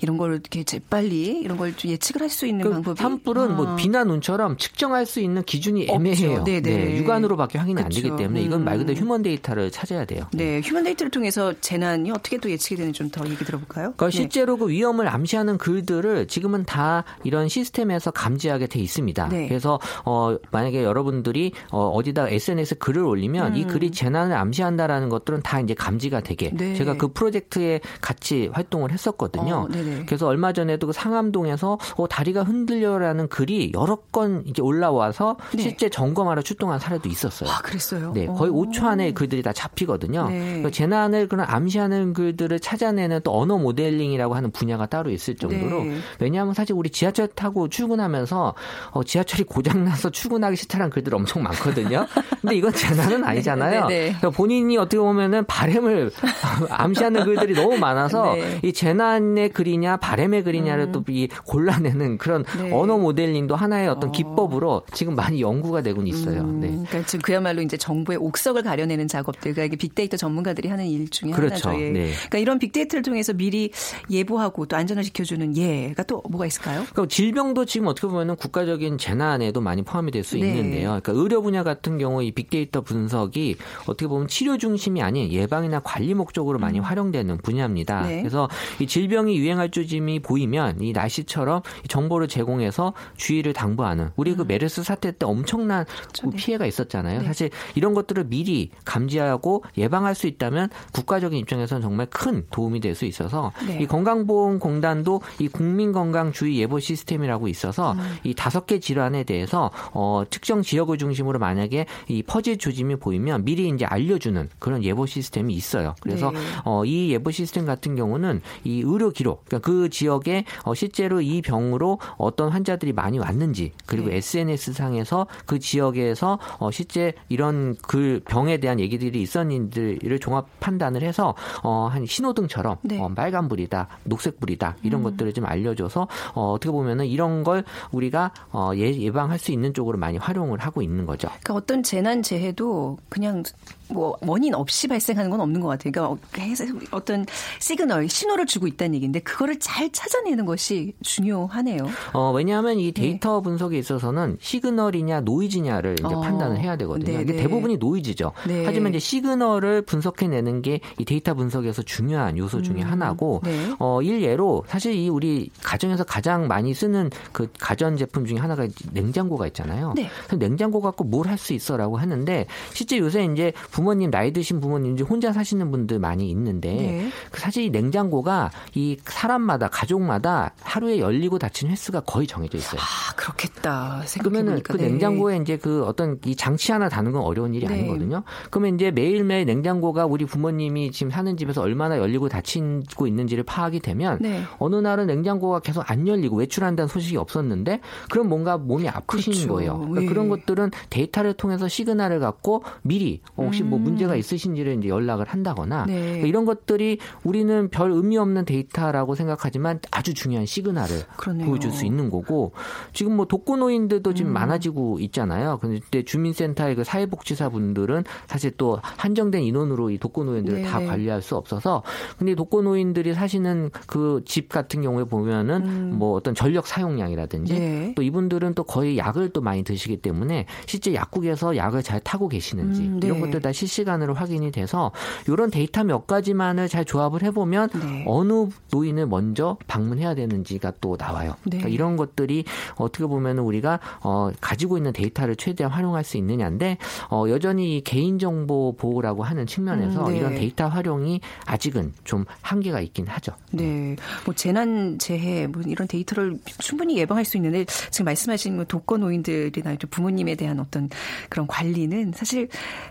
이런 0.01 0.17
걸 0.17 0.33
이렇게 0.33 0.63
재빨리 0.65 1.41
이런 1.41 1.57
걸좀 1.59 1.91
예측을 1.91 2.23
할 2.23 2.27
수 2.37 2.47
있는 2.47 2.65
그 2.65 2.71
방법이 2.71 3.01
산불은 3.01 3.57
뭐 3.57 3.67
아. 3.69 3.77
비나 3.77 4.05
눈처럼 4.05 4.57
측정할 4.59 5.07
수 5.07 5.21
있는 5.21 5.43
기준이. 5.43 5.87
애매해요. 5.89 6.45
네네. 6.45 6.61
네, 6.61 6.97
육안으로밖에 6.99 7.59
확인이 7.59 7.81
안 7.81 7.89
되기 7.89 8.03
그쵸. 8.03 8.17
때문에 8.17 8.43
이건 8.43 8.65
말 8.65 8.79
그대로 8.79 8.99
음. 8.99 9.03
human 9.03 9.23
데이터를 9.23 9.71
찾아야 9.71 10.05
돼요. 10.05 10.27
네, 10.33 10.61
human 10.61 10.85
데이터를 10.85 11.11
통해서 11.11 11.55
재난이 11.61 12.11
어떻게 12.11 12.37
또 12.39 12.51
예측이 12.51 12.77
되는지 12.77 12.99
좀 12.99 13.11
더 13.11 13.25
얘기 13.31 13.45
들어볼까요? 13.45 13.95
그러니까 13.97 14.07
네. 14.07 14.11
실제로 14.11 14.57
그 14.57 14.69
위험을 14.69 15.09
암시하는 15.09 15.59
글들을 15.59 16.27
지금은 16.27 16.65
다 16.65 17.05
이런 17.23 17.49
시스템에서 17.49 18.11
감지하게 18.11 18.67
돼 18.67 18.81
있습니다. 18.81 19.29
네. 19.29 19.47
그래서 19.49 19.79
어 20.05 20.37
만약에 20.51 20.83
여러분들이 20.83 21.53
어 21.71 21.89
어디다 21.91 22.29
SNS 22.29 22.79
글을 22.79 23.05
올리면 23.05 23.57
이 23.57 23.65
글이 23.65 23.93
재난을 23.93 24.37
암시한다라는 24.37 25.09
것들은 25.09 25.43
다 25.43 25.61
이제 25.61 25.75
감지가 25.75 26.21
되게 26.21 26.49
음. 26.51 26.57
네. 26.57 26.75
제가 26.75 26.95
그 26.95 27.09
프로젝트에 27.09 27.81
같이 28.01 28.51
활동을 28.53 28.91
했었거든요. 28.93 29.26
하거든요. 29.27 29.67
어. 29.71 30.05
그래서 30.07 30.27
얼마 30.27 30.53
전에도 30.53 30.87
그 30.87 30.93
상암동에서 30.93 31.79
어, 31.97 32.09
다리가 32.09 32.43
흔들려라는 32.45 33.29
글이 33.29 33.73
여러 33.75 33.97
건 33.97 34.45
이제 34.47 34.63
올라와서 34.63 35.37
네. 35.53 35.63
실제 35.63 35.89
점검하러 35.89 36.43
출동한 36.43 36.79
사례도 36.79 37.09
있었어요. 37.09 37.51
아, 37.51 37.59
그랬어요? 37.63 38.13
네, 38.13 38.27
거의 38.27 38.51
어. 38.51 38.55
5초 38.55 38.85
안에 38.85 39.13
글들이 39.13 39.43
다 39.43 39.53
잡히거든요. 39.53 40.29
네. 40.29 40.39
그러니까 40.39 40.71
재난을 40.71 41.29
그런 41.29 41.47
암시하는 41.49 42.13
글들을 42.13 42.59
찾아내는 42.61 43.21
또 43.25 43.39
언어 43.39 43.59
모델링이라고 43.59 44.35
하는 44.35 44.51
분야가 44.51 44.87
따로 44.87 45.11
있을 45.11 45.37
정도로 45.37 45.85
네. 45.85 45.99
왜냐하면 46.21 46.55
사실 46.55 46.75
우리 46.75 46.91
지하철 46.91 47.29
타고 47.29 47.69
출근하면서 47.69 48.55
어, 48.91 49.05
지하철이 49.05 49.45
고장나서 49.45 50.11
출근하기 50.11 50.57
싫다는 50.57 50.91
글들 50.91 51.15
엄청 51.15 51.43
많거든요. 51.43 52.07
근데 52.41 52.57
이건 52.57 52.73
재난은 52.73 53.25
아니잖아요. 53.25 53.87
네, 53.87 53.89
네, 53.89 53.99
네. 53.99 54.05
그러니까 54.19 54.31
본인이 54.31 54.77
어떻게 54.79 54.99
보면은 54.99 55.45
바램을 55.47 56.11
암시하는 56.71 57.25
글들이 57.25 57.55
너무 57.55 57.77
많아서 57.79 58.35
네. 58.35 58.61
이 58.63 58.73
재난 58.73 59.06
의 59.15 59.49
글이냐 59.51 59.99
바램의 59.99 60.45
글이냐를 60.45 60.93
또이 60.93 61.29
골라내는 61.45 62.19
그런 62.19 62.45
음. 62.57 62.63
네. 62.63 62.73
언어 62.73 62.99
모델링도 62.99 63.55
하나의 63.57 63.89
어떤 63.89 64.11
어. 64.11 64.13
기법으로 64.13 64.83
지금 64.93 65.15
많이 65.15 65.41
연구가 65.41 65.83
되고는 65.83 66.07
있어요. 66.07 66.43
음, 66.43 66.61
네. 66.61 66.69
그러니까 66.69 67.05
지금 67.07 67.23
그야말로 67.23 67.63
이제 67.63 67.77
정부의 67.77 68.19
옥석을 68.19 68.63
가려내는 68.63 69.09
작업들, 69.09 69.53
그러니까 69.53 69.65
이게 69.65 69.77
빅데이터 69.77 70.17
전문가들이 70.17 70.69
하는 70.69 70.87
일 70.87 71.09
중에 71.09 71.31
그렇죠. 71.31 71.71
하나죠. 71.71 71.85
예. 71.85 71.91
네. 71.91 72.11
그러니까 72.13 72.39
이런 72.39 72.59
빅데이터를 72.59 73.03
통해서 73.03 73.33
미리 73.33 73.71
예보하고 74.11 74.67
또 74.67 74.77
안전을 74.77 75.03
지켜주는 75.05 75.57
예가 75.57 76.03
또 76.05 76.23
뭐가 76.29 76.47
있을까요? 76.47 76.85
그러니까 76.93 77.07
질병도 77.09 77.65
지금 77.65 77.89
어떻게 77.89 78.07
보면은 78.07 78.37
국가적인 78.37 78.99
재난에도 78.99 79.61
많이 79.61 79.83
포함이 79.83 80.11
될수 80.11 80.37
네. 80.37 80.49
있는데요. 80.49 81.01
그러니까 81.01 81.13
의료 81.13 81.43
분야 81.43 81.63
같은 81.63 81.99
경우 81.99 82.23
이 82.23 82.33
빅데이터 82.33 82.81
분석이 82.81 83.57
어떻게 83.87 84.07
보면 84.07 84.29
치료 84.29 84.59
중심이 84.59 85.03
아닌 85.03 85.31
예방이나 85.31 85.81
관리 85.81 86.15
목적으로 86.15 86.59
많이 86.59 86.79
활용되는 86.79 87.39
분야입니다. 87.39 88.03
음. 88.03 88.09
네. 88.09 88.21
그래서 88.21 88.49
이 88.81 88.87
질병이 88.97 89.37
유행할 89.37 89.71
조짐이 89.71 90.21
보이면 90.21 90.81
이 90.81 90.93
날씨처럼 90.93 91.61
이 91.85 91.89
정보를 91.89 92.29
제공해서 92.29 92.95
주의를 93.19 93.53
당부하는 93.53 94.09
우리 94.17 94.35
그 94.35 94.43
메르스 94.43 94.83
사태 94.83 95.13
때 95.13 95.27
엄청난 95.27 95.85
그 96.19 96.31
네. 96.31 96.37
피해가 96.39 96.65
있었잖아요. 96.65 97.21
네. 97.21 97.27
사실 97.27 97.51
이런 97.75 97.93
것들을 97.93 98.25
미리 98.25 98.71
감지하고 98.87 99.65
예방할 99.77 100.15
수 100.15 100.27
있다면 100.27 100.71
국가적인 100.93 101.39
입장에서는 101.39 101.83
정말 101.83 102.07
큰 102.07 102.47
도움이 102.51 102.81
될 102.81 102.97
수 102.97 103.05
있어서 103.05 103.53
네. 103.67 103.81
이 103.83 103.87
건강보험공단도 103.87 105.21
이 105.41 105.49
국민건강주의 105.49 106.59
예보 106.59 106.81
시스템이라고 106.81 107.49
있어서 107.49 107.93
음. 107.93 107.99
이 108.25 108.33
다섯 108.33 108.65
개 108.65 108.81
질환에 108.81 109.25
대해서 109.25 109.71
어, 109.93 110.23
특정 110.31 110.63
지역을 110.63 110.97
중심으로 110.97 111.39
만약에 111.39 111.85
이 112.09 112.23
퍼질 112.23 112.57
조짐이 112.57 112.97
보이면 112.97 113.45
미리 113.45 113.69
이제 113.69 113.85
알려주는 113.85 114.49
그런 114.59 114.83
예보 114.83 115.05
시스템이 115.05 115.53
있어요. 115.53 115.95
그래서 116.01 116.31
네. 116.31 116.39
어, 116.65 116.87
이 116.87 117.11
예보 117.13 117.31
시스템 117.31 117.67
같은 117.67 117.97
경우는 117.97 118.41
이 118.65 118.86
의료 118.87 119.11
기록, 119.11 119.45
그러니까 119.45 119.67
그 119.67 119.89
지역에 119.89 120.45
어, 120.65 120.75
실제로 120.75 121.21
이 121.21 121.43
병으로 121.43 121.99
어떤 122.17 122.51
환자들이 122.51 122.93
많이 122.93 123.19
왔는지 123.19 123.73
그리고 123.87 124.09
네. 124.09 124.17
SNS 124.17 124.73
상에서 124.73 125.27
그 125.47 125.59
지역에서 125.59 126.39
어, 126.59 126.71
실제 126.71 127.15
이런 127.29 127.77
그 127.83 128.21
병에 128.27 128.59
대한 128.59 128.81
얘기들이 128.81 129.21
있었는지를 129.23 130.19
종합 130.19 130.47
판단을 130.61 131.03
해서 131.03 131.35
어, 131.63 131.89
한 131.91 132.07
신호등처럼 132.07 132.77
네. 132.83 133.01
어, 133.01 133.09
빨간불이다, 133.09 133.89
녹색불이다 134.05 134.77
이런 134.83 135.03
것들을 135.03 135.33
좀 135.33 135.47
알려줘서 135.47 136.09
어, 136.35 136.53
어떻게 136.53 136.71
보면은 136.71 137.07
이런 137.07 137.45
걸 137.45 137.65
우리가 137.93 138.33
어, 138.53 138.73
예, 138.75 138.95
예방할 138.95 139.39
수 139.39 139.53
있는 139.53 139.75
쪽으로 139.75 139.99
많이 139.99 140.19
활용을 140.19 140.59
하고 140.61 140.83
있는 140.83 141.07
거죠. 141.07 141.29
그러니까 141.29 141.55
어떤 141.55 141.83
재난 141.83 142.23
재해도 142.23 142.99
그냥 143.09 143.43
뭐 143.89 144.17
원인 144.21 144.55
없이 144.55 144.89
발생하는 144.89 145.31
건 145.31 145.41
없는 145.41 145.61
것 145.61 145.69
같아요. 145.69 145.93
그러니까 145.93 146.29
계속 146.33 146.69
어떤 146.91 147.25
시그널, 147.61 148.09
신호를 148.09 148.47
주고 148.47 148.67
있다는 148.67 148.95
얘기인데 148.97 149.21
그거를 149.21 149.59
잘 149.61 149.91
찾아내는 149.91 150.45
것이 150.47 150.95
중요하네요. 151.03 151.87
어, 152.13 152.33
왜냐하면 152.33 152.79
이 152.79 152.93
데이터 152.93 153.41
분석에 153.41 153.79
있어서는 153.79 154.39
시그널이냐 154.41 155.21
노이즈냐를 155.21 155.95
이제 155.99 156.15
어, 156.15 156.21
판단을 156.21 156.59
해야 156.59 156.77
되거든요. 156.77 157.17
네, 157.17 157.23
이게 157.23 157.33
네. 157.35 157.43
대부분이 157.43 157.77
노이즈죠. 157.77 158.33
네. 158.49 158.65
하지만 158.65 158.91
이제 158.91 158.99
시그널을 158.99 159.83
분석해내는 159.83 160.63
게 160.63 160.81
이 160.99 161.05
데이터 161.05 161.35
분석에서 161.35 161.83
중요한 161.83 162.39
요소 162.39 162.63
중에 162.63 162.81
하나고, 162.81 163.41
네. 163.45 163.75
어, 163.79 164.01
일예로 164.03 164.65
사실 164.69 164.95
이 164.95 165.09
우리 165.09 165.51
가정에서 165.63 166.05
가장 166.05 166.47
많이 166.49 166.73
쓰는 166.75 167.11
그 167.33 167.49
가전 167.59 167.97
제품 167.97 168.25
중에 168.25 168.39
하나가 168.39 168.67
냉장고가 168.93 169.47
있잖아요. 169.49 169.93
네. 169.97 170.09
냉장고 170.39 170.81
갖고 170.81 171.05
뭘 171.05 171.27
할 171.27 171.37
수 171.39 171.53
있어라고 171.53 171.97
하는데 171.99 172.47
실제 172.73 172.99
요새 172.99 173.25
이제 173.25 173.53
부모님 173.77 174.11
나이 174.11 174.33
드신 174.33 174.59
부모님 174.59 174.95
이제 174.95 175.05
혼자 175.05 175.35
사시는 175.35 175.71
분들 175.71 175.99
많이 175.99 176.31
있는데 176.31 176.73
네. 176.73 177.11
그 177.31 177.43
사실 177.43 177.65
이 177.65 177.69
냉장고가 177.69 178.51
이 178.75 178.97
사람마다 179.05 179.69
가족마다 179.69 180.55
하루에 180.63 180.99
열리고 180.99 181.39
닫히는 181.39 181.73
횟수가 181.73 182.01
거의 182.01 182.27
정해져 182.27 182.57
있어요. 182.57 182.81
아 182.81 183.15
그렇겠다. 183.17 184.03
그러면은 184.19 184.57
생각해보니까 184.63 184.73
그 184.73 184.79
네. 184.79 184.89
냉장고에 184.89 185.37
이제 185.37 185.59
그 185.59 185.85
어떤 185.85 186.19
이 186.25 186.35
장치 186.35 186.73
하나 186.73 186.89
다는 186.89 187.13
건 187.13 187.21
어려운 187.21 187.55
일이 187.55 187.67
네. 187.67 187.75
아니거든요. 187.75 188.23
그러면 188.51 188.77
이제 188.77 188.91
매일매일 188.91 189.45
냉장고가 189.45 190.07
우리 190.07 190.25
부모님이 190.25 190.91
지금 190.91 191.11
사는 191.11 191.37
집에서 191.37 191.61
얼마나 191.61 191.99
열리고 191.99 192.31
닫히고 192.31 193.07
있는지를 193.07 193.45
파악이 193.45 193.81
되면 193.81 194.17
네. 194.23 194.43
어느 194.59 194.77
날은 194.77 195.07
냉장고가 195.07 195.61
계속 195.61 195.91
안 195.91 196.09
열리고 196.09 196.37
외출한다는 196.37 196.89
소식이 196.89 197.19
없었는데 197.19 197.81
그럼 198.09 198.31
뭔가 198.31 198.57
몸이 198.57 198.89
아프신 198.89 199.35
그렇죠. 199.35 199.53
거예요. 199.53 199.79
그러니까 199.81 200.03
예. 200.03 200.07
그런 200.07 200.31
것들은 200.31 200.71
데이터를 200.89 201.35
통해서 201.35 201.69
시그널을 201.69 202.21
갖고 202.21 202.65
미리 202.81 203.21
어, 203.37 203.43
혹시 203.43 203.66
뭐 203.67 203.79
음. 203.79 203.85
문제가 203.85 204.17
있으신지를 204.17 204.79
이제 204.79 204.89
연락을 204.89 205.27
한다거나 205.27 205.87
네. 205.87 206.01
그러니까 206.01 206.27
이런 206.27 206.45
것들이 206.45 206.99
우리는 207.25 207.69
별 207.71 207.91
의미 207.91 208.19
없는 208.19 208.45
데이터라고 208.45 209.15
생각하지만 209.15 209.81
아주 209.91 210.15
중요한 210.15 210.47
시그널을 210.47 211.03
그러네요. 211.17 211.47
보여줄 211.47 211.73
수 211.73 211.85
있는 211.87 212.11
거고 212.11 212.53
지금 212.93 213.17
뭐 213.17 213.27
독거노인들도 213.27 214.15
지금 214.15 214.31
음. 214.31 214.35
많아지고 214.35 214.99
있잖아요. 215.01 215.59
근데 215.61 216.03
주민센터의 216.05 216.75
그 216.75 216.85
사회복지사 216.85 217.49
분들은 217.49 218.05
사실 218.27 218.53
또 218.57 218.79
한정된 218.83 219.43
인원으로 219.43 219.91
이 219.91 219.99
독거노인들을 219.99 220.63
다 220.63 220.79
네네. 220.79 220.91
관리할 220.91 221.23
수 221.23 221.37
없어서 221.37 221.83
근데 222.19 222.35
독거노인들이 222.35 223.15
사시는 223.15 223.71
그 223.87 224.17
집 224.25 224.49
같은 224.49 224.83
경우에 224.83 225.05
보면은 225.05 225.97
뭐 225.97 226.13
어떤 226.13 226.35
전력 226.35 226.67
사용량이라든지 226.67 227.53
음. 227.55 227.59
네. 227.59 227.93
또 227.97 228.03
이분들은 228.03 228.55
또 228.55 228.65
거의 228.65 228.99
약을 228.99 229.31
또 229.31 229.41
많이 229.41 229.63
드시기 229.63 229.99
때문에 229.99 230.47
실제 230.67 230.95
약국에서 230.95 231.57
약을 231.57 231.83
잘 231.83 232.01
타고 232.01 232.29
계시는지 232.29 232.83
음, 232.83 233.01
네. 233.01 233.07
이런 233.07 233.21
것들 233.21 233.41
다 233.41 233.53
실시간으로 233.57 234.15
확인이 234.15 234.53
돼서 234.53 234.93
이런 235.27 235.51
데이터 235.51 235.83
몇 235.83 236.07
가지만을 236.07 236.69
잘 236.69 236.85
조합을 236.85 237.23
해보면 237.23 237.71
네. 237.71 238.05
어느 238.07 238.49
노인을 238.71 239.07
먼저 239.07 239.57
방문해야 239.67 240.15
되는지가 240.15 240.75
또 240.81 240.97
나와요. 240.99 241.35
네. 241.45 241.59
그러니까 241.59 241.69
이런 241.69 241.97
것들이 241.97 242.45
어떻게 242.77 243.07
보면 243.07 243.39
우리가 243.39 243.81
어, 244.03 244.31
가지고 244.41 244.77
있는 244.77 244.93
데이터를 244.93 245.37
최대한 245.37 245.73
활용할 245.73 246.05
수 246.05 246.17
있느냐인데 246.17 246.79
어, 247.11 247.25
여전히 247.29 247.79
이 247.79 247.81
개인정보 247.81 248.77
보호라고 248.77 249.23
하는 249.23 249.47
측면에서 249.47 250.07
음, 250.07 250.13
네. 250.13 250.19
이런 250.19 250.35
데이터 250.35 250.69
활용이 250.69 251.21
아직은 251.47 251.95
좀 252.05 252.25
한계가 252.43 252.81
있긴 252.81 253.07
하죠. 253.07 253.33
네, 253.51 253.97
뭐 254.25 254.35
재난 254.35 254.99
재해 254.99 255.47
뭐 255.47 255.63
이런 255.67 255.89
데이터를 255.89 256.39
충분히 256.59 256.99
예방할 256.99 257.25
수 257.25 257.37
있는데 257.37 257.65
지금 257.91 258.05
말씀하신 258.05 258.57
뭐 258.57 258.65
독거 258.65 258.99
노인들이나 258.99 259.77
좀 259.77 259.91
부모님에 259.91 260.35
대한 260.35 260.61
어떤 260.61 260.89
그런 261.29 261.47
관리는 261.47 262.13
사실 262.15 262.49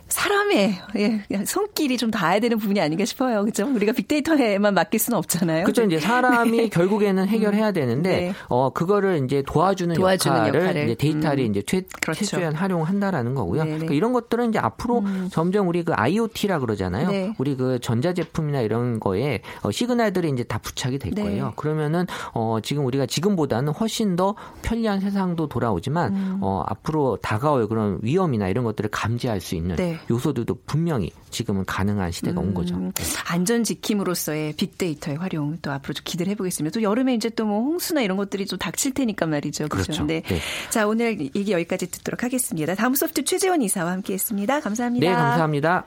사람의 0.07 0.54
예, 0.95 1.21
손길이 1.45 1.97
좀 1.97 2.11
닿아야 2.11 2.39
되는 2.39 2.57
부분이 2.57 2.79
아닌가 2.79 3.05
싶어요. 3.05 3.41
그렇죠? 3.41 3.67
우리가 3.67 3.93
빅데이터에만 3.93 4.73
맡길 4.73 4.99
수는 4.99 5.17
없잖아요. 5.17 5.63
그렇죠. 5.63 5.83
이제 5.83 5.99
사람이 5.99 6.69
결국에는 6.71 7.27
해결해야 7.27 7.71
되는데 7.71 8.09
네. 8.09 8.33
어 8.47 8.69
그거를 8.69 9.23
이제 9.25 9.43
도와주는, 9.45 9.95
도와주는 9.95 10.37
역할을, 10.37 10.61
역할을. 10.61 10.83
이제 10.85 10.95
데이터를 10.95 11.43
음. 11.43 11.51
이제 11.51 11.61
최, 11.65 11.83
그렇죠. 12.01 12.25
최대한 12.25 12.53
활용한다라는 12.53 13.35
거고요. 13.35 13.63
네네. 13.63 13.71
음. 13.73 13.77
그러니까 13.79 13.95
이런 13.95 14.13
것들은 14.13 14.49
이제 14.49 14.59
앞으로 14.59 15.03
점점 15.31 15.67
우리 15.67 15.83
그 15.83 15.93
IoT라 15.95 16.59
그러잖아요. 16.59 17.09
네. 17.09 17.33
우리 17.37 17.55
그 17.55 17.79
전자제품이나 17.79 18.61
이런 18.61 18.99
거에 18.99 19.41
어, 19.61 19.71
시그널들이 19.71 20.29
이제 20.29 20.43
다 20.43 20.57
부착이 20.59 20.99
될 20.99 21.13
네. 21.13 21.23
거예요. 21.23 21.53
그러면은 21.55 22.05
어 22.33 22.59
지금 22.61 22.85
우리가 22.85 23.05
지금보다는 23.05 23.73
훨씬 23.73 24.15
더 24.15 24.35
편리한 24.61 24.99
세상도 24.99 25.47
돌아오지만 25.47 26.13
음. 26.13 26.37
어 26.41 26.63
앞으로 26.67 27.17
다가올 27.21 27.67
그런 27.67 27.99
위험이나 28.01 28.47
이런 28.47 28.63
것들을 28.63 28.89
감지할 28.91 29.41
수 29.41 29.55
있는 29.55 29.75
네. 29.75 29.97
요소 30.09 30.33
들도 30.45 30.59
분명히 30.65 31.11
지금은 31.31 31.65
가능한 31.65 32.11
시대가 32.11 32.39
온 32.39 32.53
거죠. 32.53 32.75
음, 32.75 32.91
안전 33.27 33.63
지킴으로서의 33.63 34.53
빅데이터의 34.53 35.17
활용 35.17 35.57
또 35.61 35.71
앞으로 35.71 35.93
좀 35.93 36.03
기대를 36.05 36.31
해보겠습니다. 36.31 36.73
또 36.73 36.81
여름에 36.83 37.15
이제 37.15 37.29
또 37.29 37.45
뭐 37.45 37.59
홍수나 37.61 38.01
이런 38.01 38.17
것들이 38.17 38.47
좀 38.47 38.57
닥칠 38.57 38.93
테니까 38.95 39.27
말이죠. 39.27 39.67
그렇죠. 39.67 39.85
그렇죠. 39.91 40.05
네. 40.05 40.21
네. 40.25 40.39
자 40.71 40.87
오늘 40.87 41.19
얘기 41.19 41.51
여기까지 41.51 41.91
듣도록 41.91 42.23
하겠습니다. 42.23 42.73
다음 42.73 42.95
소프트 42.95 43.23
최재원 43.23 43.61
이사와 43.61 43.91
함께했습니다. 43.91 44.61
감사합니다. 44.61 45.07
네, 45.07 45.13
감사합니다. 45.13 45.85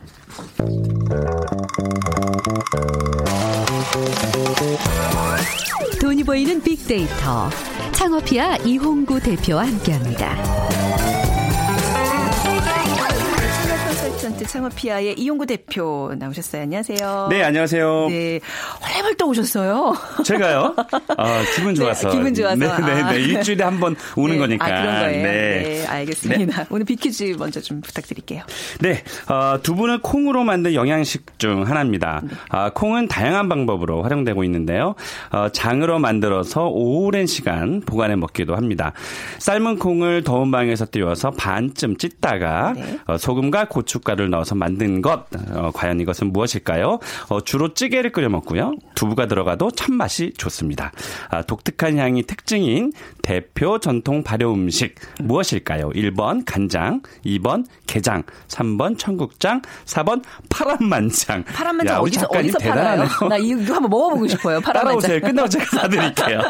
돈이 6.01 6.23
보이는 6.23 6.63
빅데이터 6.63 7.51
창업이야 7.93 8.57
이홍구 8.59 9.21
대표와 9.21 9.67
함께합니다. 9.67 11.18
이벤트 14.29 14.45
창업피아의 14.47 15.15
이용구 15.19 15.47
대표 15.47 16.13
나오셨어요. 16.19 16.63
안녕하세요. 16.63 17.29
네, 17.31 17.43
안녕하세요. 17.43 18.09
네, 18.11 18.41
헐레벌떡 18.87 19.27
오셨어요. 19.31 19.95
제가요? 20.23 20.77
아, 21.17 21.43
기분 21.57 21.75
좋아서. 21.75 22.11
네, 22.11 22.17
기분 22.17 22.35
좋아서. 22.35 22.57
네, 22.57 22.67
네, 22.67 23.03
아. 23.03 23.13
네. 23.13 23.21
일주일에 23.21 23.65
한 23.65 23.79
번 23.81 23.97
오는 24.17 24.35
네. 24.35 24.39
거니까. 24.39 24.67
아, 24.67 24.69
그런 24.69 24.99
거예요. 24.99 25.23
네, 25.23 25.63
네. 25.63 25.87
알겠습니다. 25.87 26.67
오늘 26.69 26.85
비키즈 26.85 27.37
먼저 27.39 27.61
좀 27.63 27.81
부탁드릴게요. 27.81 28.43
네, 28.81 29.03
어, 29.29 29.61
두부는 29.63 30.01
콩으로 30.01 30.45
만든 30.45 30.75
영양식 30.75 31.39
중 31.39 31.67
하나입니다. 31.67 32.21
아, 32.51 32.71
콩은 32.71 33.09
다양한 33.09 33.49
방법으로 33.49 34.03
활용되고 34.03 34.45
있는데요. 34.45 34.95
어, 35.33 35.49
장으로 35.51 36.01
만들어서 36.01 36.67
오랜 36.67 37.27
시간 37.27 37.81
보관해 37.81 38.15
먹기도 38.17 38.57
합니다. 38.57 38.93
삶은 39.39 39.79
콩을 39.79 40.23
더운 40.25 40.51
방에서 40.51 40.87
띄워서 40.91 41.31
반쯤 41.31 41.97
찢다가 41.97 42.75
네. 42.77 42.99
어, 43.07 43.17
소금과 43.17 43.69
고춧가루 43.69 44.18
를 44.19 44.31
넣어서 44.31 44.57
만든 44.57 45.01
것. 45.01 45.27
어, 45.53 45.71
과연 45.73 46.01
이것은 46.01 46.33
무엇일까요? 46.33 46.99
어, 47.29 47.41
주로 47.41 47.73
찌개를 47.73 48.11
끓여 48.11 48.29
먹고요. 48.29 48.73
두부가 48.97 49.27
들어가도 49.27 49.71
참 49.71 49.95
맛이 49.95 50.33
좋습니다. 50.37 50.91
아, 51.31 51.43
독특한 51.43 51.99
향이 51.99 52.25
특징인 52.25 52.93
대표 53.23 53.79
전통 53.79 54.25
발효 54.25 54.53
음식 54.53 54.97
무엇일까요? 55.21 55.91
1번 55.91 56.43
간장, 56.45 57.03
2번 57.25 57.65
게장, 57.87 58.25
3번 58.49 58.99
청국장, 58.99 59.63
4번 59.85 60.23
파란만장. 60.49 61.45
파란만장 61.45 61.97
야, 61.97 62.01
어디서 62.01 62.27
어디서 62.27 62.59
팔아요? 62.59 63.05
나 63.29 63.37
이거 63.37 63.75
한번 63.75 63.91
먹어보고 63.91 64.27
싶어요. 64.27 64.61
파란만장. 64.61 65.01
따라오세요. 65.01 65.21
끝나고 65.21 65.49
제가 65.49 65.65
사드릴게요. 65.65 66.41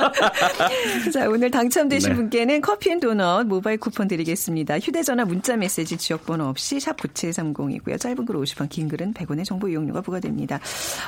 자, 1.12 1.28
오늘 1.28 1.50
당첨되신 1.50 2.10
네. 2.10 2.16
분께는 2.16 2.60
커피 2.62 2.90
and 2.90 3.00
도넛 3.00 3.46
모바일 3.46 3.76
쿠폰 3.76 4.08
드리겠습니다. 4.08 4.78
휴대전화 4.78 5.26
문자 5.26 5.56
메시지 5.56 5.98
지역번호 5.98 6.46
없이 6.46 6.80
샵 6.80 6.96
9730 6.96 7.57
이고요. 7.66 7.98
짧은 7.98 8.24
글 8.24 8.36
50원, 8.36 8.68
긴 8.68 8.88
글은 8.88 9.14
100원의 9.14 9.44
정보 9.44 9.68
이용료가 9.68 10.00
부과됩니다. 10.00 10.60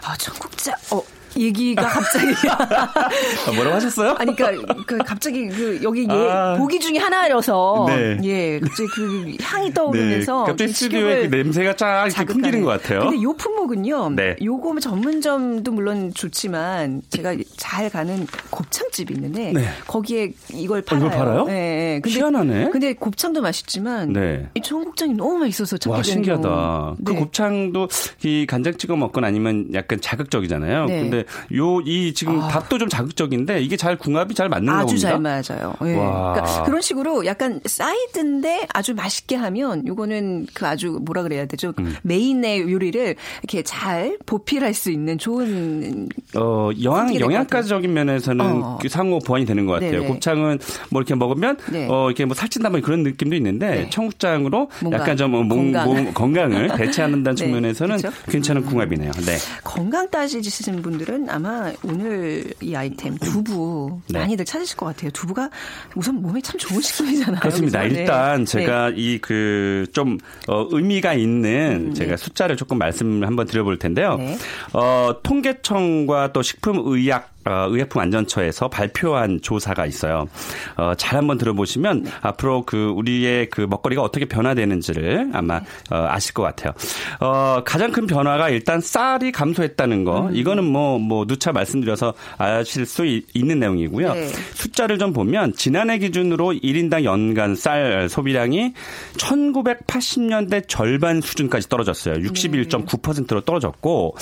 아, 0.04 0.16
청국장, 0.16 0.74
어, 0.92 1.02
얘기가 1.36 1.82
갑자기. 1.82 2.26
아, 2.48 3.52
뭐라고 3.54 3.76
하셨어요? 3.76 4.16
아니, 4.18 4.34
그니까, 4.34 4.74
그, 4.86 4.98
갑자기 4.98 5.48
그, 5.48 5.80
여기 5.82 6.02
예, 6.10 6.30
아. 6.30 6.56
보기 6.56 6.80
중에 6.80 6.98
하나여서. 6.98 7.86
네. 7.88 8.18
예, 8.24 8.60
갑자기 8.60 8.88
그 8.88 9.36
향이 9.40 9.72
떠오르면서. 9.72 10.44
네, 10.44 10.50
갑자기 10.50 10.72
그 10.72 10.76
스튜디오에 10.76 11.28
그 11.28 11.36
냄새가 11.36 11.76
쫙 11.76 12.06
이렇게. 12.06 12.24
풍기는 12.24 12.62
것 12.62 12.70
같아요. 12.70 13.00
근데 13.00 13.22
요 13.22 13.32
품목은요. 13.34 14.10
네. 14.10 14.36
요거 14.42 14.80
전문점도 14.80 15.72
물론 15.72 16.12
좋지만 16.14 17.02
제가 17.10 17.36
잘 17.56 17.90
가는 17.90 18.26
곱창집이 18.50 19.14
있는데 19.14 19.52
네. 19.52 19.68
거기에 19.86 20.32
이걸 20.52 20.80
어, 20.80 20.82
팔아요. 20.84 21.06
이걸 21.06 21.18
팔아요? 21.18 21.44
네. 21.44 21.52
네. 21.52 22.00
근데, 22.02 22.18
희한하네. 22.18 22.70
근데 22.70 22.92
곱창도 22.94 23.42
맛있지만 23.42 24.12
네. 24.12 24.48
이 24.54 24.60
청국장이 24.62 25.14
너무 25.14 25.38
맛있어서 25.38 25.76
찾게 25.76 25.90
와 25.90 25.96
되는 25.96 26.04
신기하다. 26.04 26.42
경우. 26.42 26.96
그 27.04 27.12
네. 27.12 27.18
곱창도 27.18 27.88
이 28.24 28.46
간장 28.46 28.76
찍어 28.76 28.96
먹거나 28.96 29.26
아니면 29.26 29.68
약간 29.74 30.00
자극적이잖아요. 30.00 30.86
네. 30.86 31.00
근데 31.00 31.19
요 31.54 31.80
이 31.86 32.12
지금 32.14 32.40
아. 32.40 32.48
닭도 32.48 32.78
좀 32.78 32.88
자극적인데 32.88 33.62
이게 33.62 33.76
잘 33.76 33.96
궁합이 33.96 34.34
잘 34.34 34.48
맞는 34.48 34.68
아주 34.72 34.86
겁니다. 34.86 35.08
잘 35.08 35.18
맞아요. 35.58 35.74
예. 35.84 35.96
와. 35.96 36.32
그러니까 36.34 36.62
그런 36.64 36.80
식으로 36.82 37.24
약간 37.26 37.60
사이드인데 37.64 38.66
아주 38.72 38.94
맛있게 38.94 39.36
하면 39.36 39.86
요거는 39.86 40.46
그 40.54 40.66
아주 40.66 40.98
뭐라 41.02 41.22
그래야 41.22 41.46
되죠? 41.46 41.72
음. 41.78 41.96
메인의 42.02 42.70
요리를 42.70 43.16
이렇게 43.42 43.62
잘 43.62 44.18
보필할 44.26 44.74
수 44.74 44.90
있는 44.90 45.18
좋은 45.18 46.08
어, 46.36 46.70
영양, 46.82 47.18
영양가적인 47.18 47.92
면에서는 47.92 48.44
어. 48.44 48.78
그 48.80 48.88
상호 48.88 49.18
보완이 49.18 49.44
되는 49.46 49.66
것 49.66 49.74
같아요. 49.74 49.92
네네. 49.92 50.06
곱창은 50.06 50.58
뭐 50.90 51.00
이렇게 51.00 51.14
먹으면 51.14 51.56
네. 51.72 51.88
어, 51.90 52.06
이렇게 52.08 52.24
뭐 52.24 52.34
살찐다 52.34 52.70
뭐 52.70 52.80
그런 52.80 53.02
느낌도 53.02 53.34
있는데 53.36 53.70
네. 53.70 53.90
청국장으로 53.90 54.68
약간 54.92 55.16
좀 55.16 55.30
몸, 55.30 55.48
건강. 55.48 55.84
몸 55.86 56.14
건강을 56.14 56.68
대체한다는 56.76 57.34
네, 57.34 57.34
측면에서는 57.34 57.96
그쵸? 57.96 58.10
괜찮은 58.28 58.66
궁합이네요. 58.66 59.10
네. 59.26 59.36
건강 59.64 60.08
따지시는 60.10 60.82
분들은 60.82 61.09
아마 61.28 61.72
오늘 61.82 62.52
이 62.60 62.74
아이템 62.74 63.16
두부 63.18 64.00
네. 64.08 64.18
많이들 64.18 64.44
찾으실 64.44 64.76
것 64.76 64.86
같아요. 64.86 65.10
두부가 65.10 65.50
우선 65.94 66.22
몸에 66.22 66.40
참 66.40 66.58
좋은 66.58 66.80
식품이잖아요. 66.80 67.40
그렇습니다. 67.40 67.80
그래서, 67.80 67.94
네. 67.94 68.00
일단 68.00 68.44
네. 68.44 68.44
제가 68.44 68.92
이 68.94 69.18
그좀 69.18 70.18
어, 70.48 70.66
의미가 70.70 71.14
있는 71.14 71.88
음, 71.88 71.94
제가 71.94 72.12
네. 72.12 72.16
숫자를 72.16 72.56
조금 72.56 72.78
말씀 72.78 73.24
한번 73.24 73.46
드려볼 73.46 73.78
텐데요. 73.78 74.16
네. 74.16 74.36
어, 74.72 75.14
통계청과 75.22 76.32
또 76.32 76.42
식품의약 76.42 77.39
어, 77.46 77.66
의약품안전처에서 77.70 78.68
발표한 78.68 79.40
조사가 79.42 79.86
있어요. 79.86 80.28
어, 80.76 80.92
잘 80.96 81.16
한번 81.18 81.38
들어보시면 81.38 82.02
네. 82.02 82.10
앞으로 82.20 82.64
그 82.66 82.92
우리의 82.94 83.48
그 83.48 83.62
먹거리가 83.62 84.02
어떻게 84.02 84.26
변화되는지를 84.26 85.30
아마 85.32 85.60
네. 85.60 85.66
어, 85.90 86.06
아실 86.08 86.34
것 86.34 86.42
같아요. 86.42 86.72
어, 87.20 87.62
가장 87.64 87.92
큰 87.92 88.06
변화가 88.06 88.50
일단 88.50 88.80
쌀이 88.80 89.32
감소했다는 89.32 90.04
거. 90.04 90.28
음. 90.28 90.36
이거는 90.36 90.64
뭐, 90.64 90.98
뭐 90.98 91.26
누차 91.26 91.52
말씀드려서 91.52 92.12
아실 92.36 92.84
수 92.84 93.06
있, 93.06 93.24
는 93.34 93.58
내용이고요. 93.58 94.12
네. 94.12 94.26
숫자를 94.52 94.98
좀 94.98 95.14
보면 95.14 95.54
지난해 95.54 95.98
기준으로 95.98 96.52
1인당 96.52 97.04
연간 97.04 97.54
쌀 97.54 98.08
소비량이 98.10 98.74
1980년대 99.16 100.68
절반 100.68 101.22
수준까지 101.22 101.70
떨어졌어요. 101.70 102.16
61.9%로 102.16 103.40
떨어졌고 103.40 104.14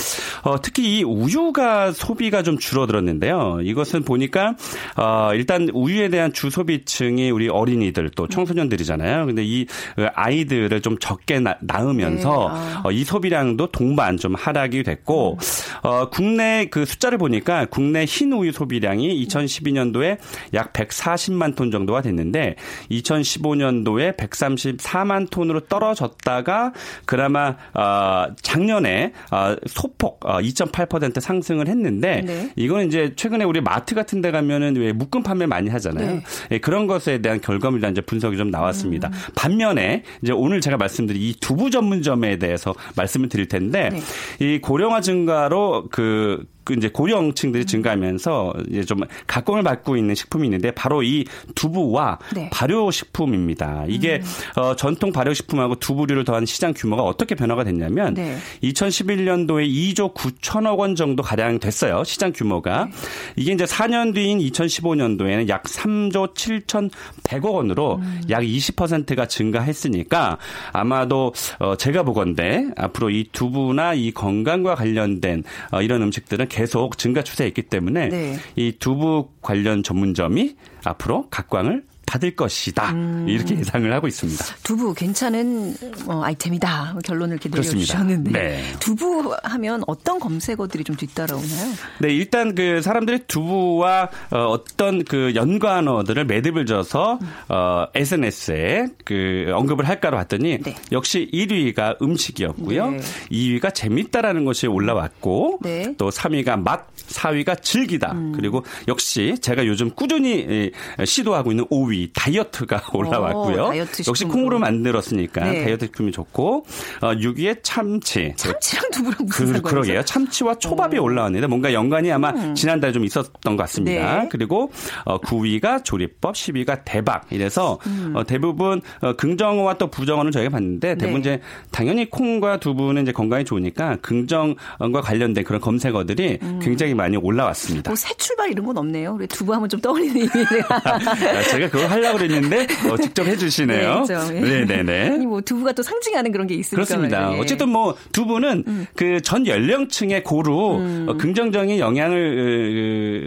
어, 0.44 0.60
특히 0.62 0.98
이 0.98 1.02
우유가 1.02 1.90
소비가 1.90 2.42
좀 2.44 2.58
줄어들었는데 2.58 3.07
요. 3.28 3.58
이것은 3.62 4.04
보니까 4.04 4.54
어, 4.96 5.30
일단 5.34 5.68
우유에 5.72 6.08
대한 6.08 6.32
주 6.32 6.50
소비층이 6.50 7.30
우리 7.30 7.48
어린이들 7.48 8.10
또 8.16 8.26
청소년들이잖아요. 8.26 9.26
근데 9.26 9.44
이 9.44 9.66
아이들을 10.14 10.80
좀 10.80 10.98
적게 10.98 11.40
낳, 11.40 11.56
낳으면서 11.60 12.28
네. 12.30 12.58
아. 12.58 12.82
어, 12.84 12.92
이 12.92 13.04
소비량도 13.04 13.68
동반 13.68 14.16
좀 14.16 14.34
하락이 14.34 14.82
됐고 14.82 15.38
어, 15.82 16.08
국내 16.10 16.66
그 16.70 16.84
숫자를 16.84 17.18
보니까 17.18 17.66
국내 17.66 18.04
흰 18.04 18.32
우유 18.32 18.52
소비량이 18.52 19.26
2012년도에 19.26 20.18
약 20.54 20.72
140만 20.72 21.56
톤 21.56 21.70
정도가 21.70 22.02
됐는데 22.02 22.56
2015년도에 22.90 24.16
134만 24.16 25.30
톤으로 25.30 25.60
떨어졌다가 25.60 26.72
그나마 27.04 27.56
어, 27.74 28.26
작년에 28.42 29.12
어, 29.30 29.56
소폭 29.66 30.24
어, 30.24 30.38
2.8% 30.38 31.20
상승을 31.20 31.68
했는데 31.68 32.22
네. 32.24 32.52
이거는 32.56 32.88
이제 32.88 32.97
최근에 33.14 33.44
우리 33.44 33.60
마트 33.60 33.94
같은 33.94 34.20
데 34.20 34.30
가면은 34.30 34.76
왜 34.76 34.92
묶음 34.92 35.22
판매 35.22 35.46
많이 35.46 35.70
하잖아요. 35.70 36.06
네. 36.06 36.22
예, 36.52 36.58
그런 36.58 36.86
것에 36.86 37.18
대한 37.18 37.40
결과물이 37.40 37.88
이제 37.90 38.00
분석이 38.00 38.36
좀 38.36 38.50
나왔습니다. 38.50 39.08
음. 39.08 39.32
반면에 39.34 40.02
이제 40.22 40.32
오늘 40.32 40.60
제가 40.60 40.76
말씀드린 40.76 41.20
이 41.22 41.34
두부 41.40 41.70
전문점에 41.70 42.38
대해서 42.38 42.74
말씀을 42.96 43.28
드릴 43.28 43.48
텐데 43.48 43.90
네. 43.90 44.00
이 44.44 44.60
고령화 44.60 45.00
증가로 45.00 45.88
그, 45.90 46.44
그 46.57 46.57
이제 46.74 46.88
고령층들이 46.88 47.66
증가하면서 47.66 48.54
이제 48.70 48.84
좀 48.84 49.00
각광을 49.26 49.62
받고 49.62 49.96
있는 49.96 50.14
식품이 50.14 50.46
있는데 50.46 50.70
바로 50.70 51.02
이 51.02 51.24
두부와 51.54 52.18
네. 52.34 52.50
발효 52.50 52.90
식품입니다. 52.90 53.84
이게 53.88 54.20
음. 54.56 54.60
어, 54.60 54.76
전통 54.76 55.12
발효 55.12 55.34
식품하고 55.34 55.76
두부류를 55.76 56.24
더한 56.24 56.46
시장 56.46 56.72
규모가 56.74 57.02
어떻게 57.02 57.34
변화가 57.34 57.64
됐냐면 57.64 58.14
네. 58.14 58.36
2011년도에 58.62 59.68
2조 59.68 60.14
9천억 60.14 60.78
원 60.78 60.94
정도 60.94 61.22
가량 61.22 61.58
됐어요. 61.58 62.04
시장 62.04 62.32
규모가. 62.32 62.86
네. 62.86 62.90
이게 63.36 63.52
이제 63.52 63.64
4년 63.64 64.14
뒤인 64.14 64.38
2015년도에는 64.38 65.48
약 65.48 65.64
3조 65.64 66.34
7,100억 66.34 67.52
원으로 67.52 67.96
음. 67.96 68.22
약 68.30 68.42
20%가 68.42 69.26
증가했으니까 69.26 70.38
아마도 70.72 71.32
어 71.58 71.76
제가 71.76 72.02
보건데 72.02 72.66
앞으로 72.76 73.10
이 73.10 73.28
두부나 73.32 73.94
이 73.94 74.10
건강과 74.12 74.74
관련된 74.74 75.44
어 75.72 75.82
이런 75.82 76.02
음식들은 76.02 76.48
계속 76.58 76.98
증가 76.98 77.22
추세에 77.22 77.46
있기 77.46 77.62
때문에 77.62 78.08
네. 78.08 78.36
이 78.56 78.72
두부 78.80 79.28
관련 79.40 79.84
전문점이 79.84 80.56
앞으로 80.82 81.28
각광을 81.30 81.84
받을 82.08 82.34
것이다. 82.34 82.92
음. 82.92 83.26
이렇게 83.28 83.56
예상을 83.58 83.92
하고 83.92 84.08
있습니다. 84.08 84.42
두부 84.62 84.94
괜찮은 84.94 85.74
어, 86.06 86.22
아이템이다 86.24 86.96
결론을 87.04 87.34
이렇게. 87.34 87.50
내려주셨는데 87.50 88.30
네. 88.30 88.62
두부 88.80 89.36
하면 89.42 89.82
어떤 89.86 90.18
검색어들이 90.18 90.84
좀 90.84 90.96
뒤따라오나요? 90.96 91.72
네, 92.00 92.14
일단 92.14 92.54
그 92.54 92.80
사람들이 92.80 93.20
두부와 93.26 94.08
어, 94.30 94.38
어떤 94.46 95.04
그 95.04 95.34
연관어들을 95.34 96.24
매듭을 96.24 96.64
져서 96.66 97.18
어, 97.48 97.86
SNS에 97.94 98.86
그 99.04 99.50
언급을 99.54 99.86
할까로 99.86 100.16
봤더니 100.16 100.58
네. 100.62 100.74
역시 100.92 101.28
1위가 101.32 102.00
음식이었고요. 102.00 102.90
네. 102.92 103.00
2위가 103.30 103.74
재밌다라는 103.74 104.44
것이 104.46 104.66
올라왔고 104.66 105.58
네. 105.62 105.84
음. 105.86 105.94
또 105.98 106.08
3위가 106.08 106.58
맛, 106.60 106.86
4위가 106.96 107.62
즐기다. 107.62 108.14
그리고 108.34 108.64
역시 108.86 109.36
제가 109.40 109.66
요즘 109.66 109.90
꾸준히 109.90 110.46
예, 110.48 111.04
시도하고 111.04 111.52
있는 111.52 111.66
5위 111.66 111.97
9위 111.98 112.10
다이어트가 112.14 112.82
올라왔고요. 112.94 113.68
다이어트 113.68 114.02
역시. 114.06 114.24
콩으로 114.24 114.58
만들었으니까 114.58 115.44
네. 115.50 115.64
다이어트 115.64 115.86
식품이 115.86 116.12
좋고 116.12 116.64
어, 117.00 117.12
6위에 117.14 117.58
참치. 117.62 118.32
참치랑 118.36 118.90
두부랑 118.90 119.16
무슨 119.26 119.52
그? 119.54 119.62
그러게요. 119.62 120.02
참치와 120.04 120.56
초밥이 120.56 120.98
올라왔는데 120.98 121.46
뭔가 121.46 121.72
연관이 121.72 122.10
아마 122.12 122.54
지난달에 122.54 122.92
좀 122.92 123.04
있었던 123.04 123.56
것 123.56 123.62
같습니다. 123.64 124.16
음. 124.16 124.22
네. 124.22 124.28
그리고 124.30 124.70
어, 125.04 125.20
9위가 125.20 125.84
조리법, 125.84 126.34
10위가 126.34 126.82
대박. 126.84 127.26
이래서 127.30 127.78
어, 128.14 128.24
대부분 128.24 128.80
어, 129.00 129.12
긍정어와 129.14 129.74
또 129.74 129.88
부정어는 129.90 130.32
저희가 130.32 130.50
봤는데 130.50 130.96
대부분 130.96 131.20
음. 131.20 131.22
네. 131.22 131.34
이제 131.34 131.40
당연히 131.70 132.08
콩과 132.10 132.58
두부는 132.60 133.02
이제 133.02 133.12
건강에 133.12 133.44
좋으니까 133.44 133.96
긍정과 134.02 135.00
관련된 135.02 135.44
그런 135.44 135.60
검색어들이 135.60 136.38
굉장히 136.62 136.94
많이 136.94 137.16
올라왔습니다. 137.16 137.90
뭐 137.90 137.96
새 137.98 138.14
출발 138.16 138.50
이런 138.52 138.64
건 138.64 138.78
없네요. 138.78 139.14
우리 139.14 139.26
두부 139.26 139.52
하면 139.54 139.68
좀 139.68 139.80
떠올리는 139.80 140.14
이미지가. 140.22 140.82
아, 140.84 141.42
제가 141.50 141.68
그걸 141.68 141.87
하려고 141.90 142.18
그랬는데 142.18 142.66
어, 142.90 142.96
직접 142.96 143.26
해주시네요. 143.26 144.04
네. 144.08 144.40
네, 144.40 144.64
네, 144.64 144.82
네. 144.82 145.10
아니 145.10 145.26
뭐 145.26 145.40
두부가 145.40 145.72
또 145.72 145.82
상징하는 145.82 146.32
그런 146.32 146.46
게 146.46 146.54
있으니까. 146.54 146.76
그렇습니다. 146.76 147.34
예. 147.34 147.40
어쨌든 147.40 147.68
뭐 147.68 147.94
두부는 148.12 148.64
음. 148.66 148.86
그전 148.94 149.46
연령층의 149.46 150.24
고루 150.24 151.08
어, 151.08 151.16
긍정적인 151.18 151.78
영향을 151.78 152.16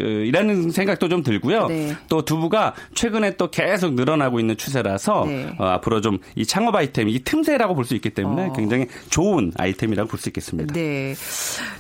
어, 0.02 0.26
이라는 0.26 0.72
생각도 0.72 1.10
좀 1.10 1.24
들고요. 1.24 1.68
네. 1.68 1.96
또 2.10 2.24
두부가 2.26 2.74
최근에 2.94 3.38
또 3.38 3.50
계속 3.52 3.94
늘어나고 3.94 4.40
있는 4.40 4.58
추세라서 4.58 5.26
네. 5.28 5.54
어, 5.58 5.66
앞으로 5.66 6.02
좀 6.02 6.20
이 6.36 6.46
창업 6.46 6.76
아이템, 6.76 7.08
이 7.10 7.20
틈새라고 7.24 7.76
볼 7.76 7.86
수 7.86 7.96
있기 7.96 8.12
때문에 8.12 8.48
어. 8.48 8.54
굉장히 8.54 8.88
좋은 9.10 9.52
아이템이라고 9.58 10.08
볼 10.10 10.20
수 10.20 10.30
있겠습니다. 10.30 10.74
네. 10.74 11.16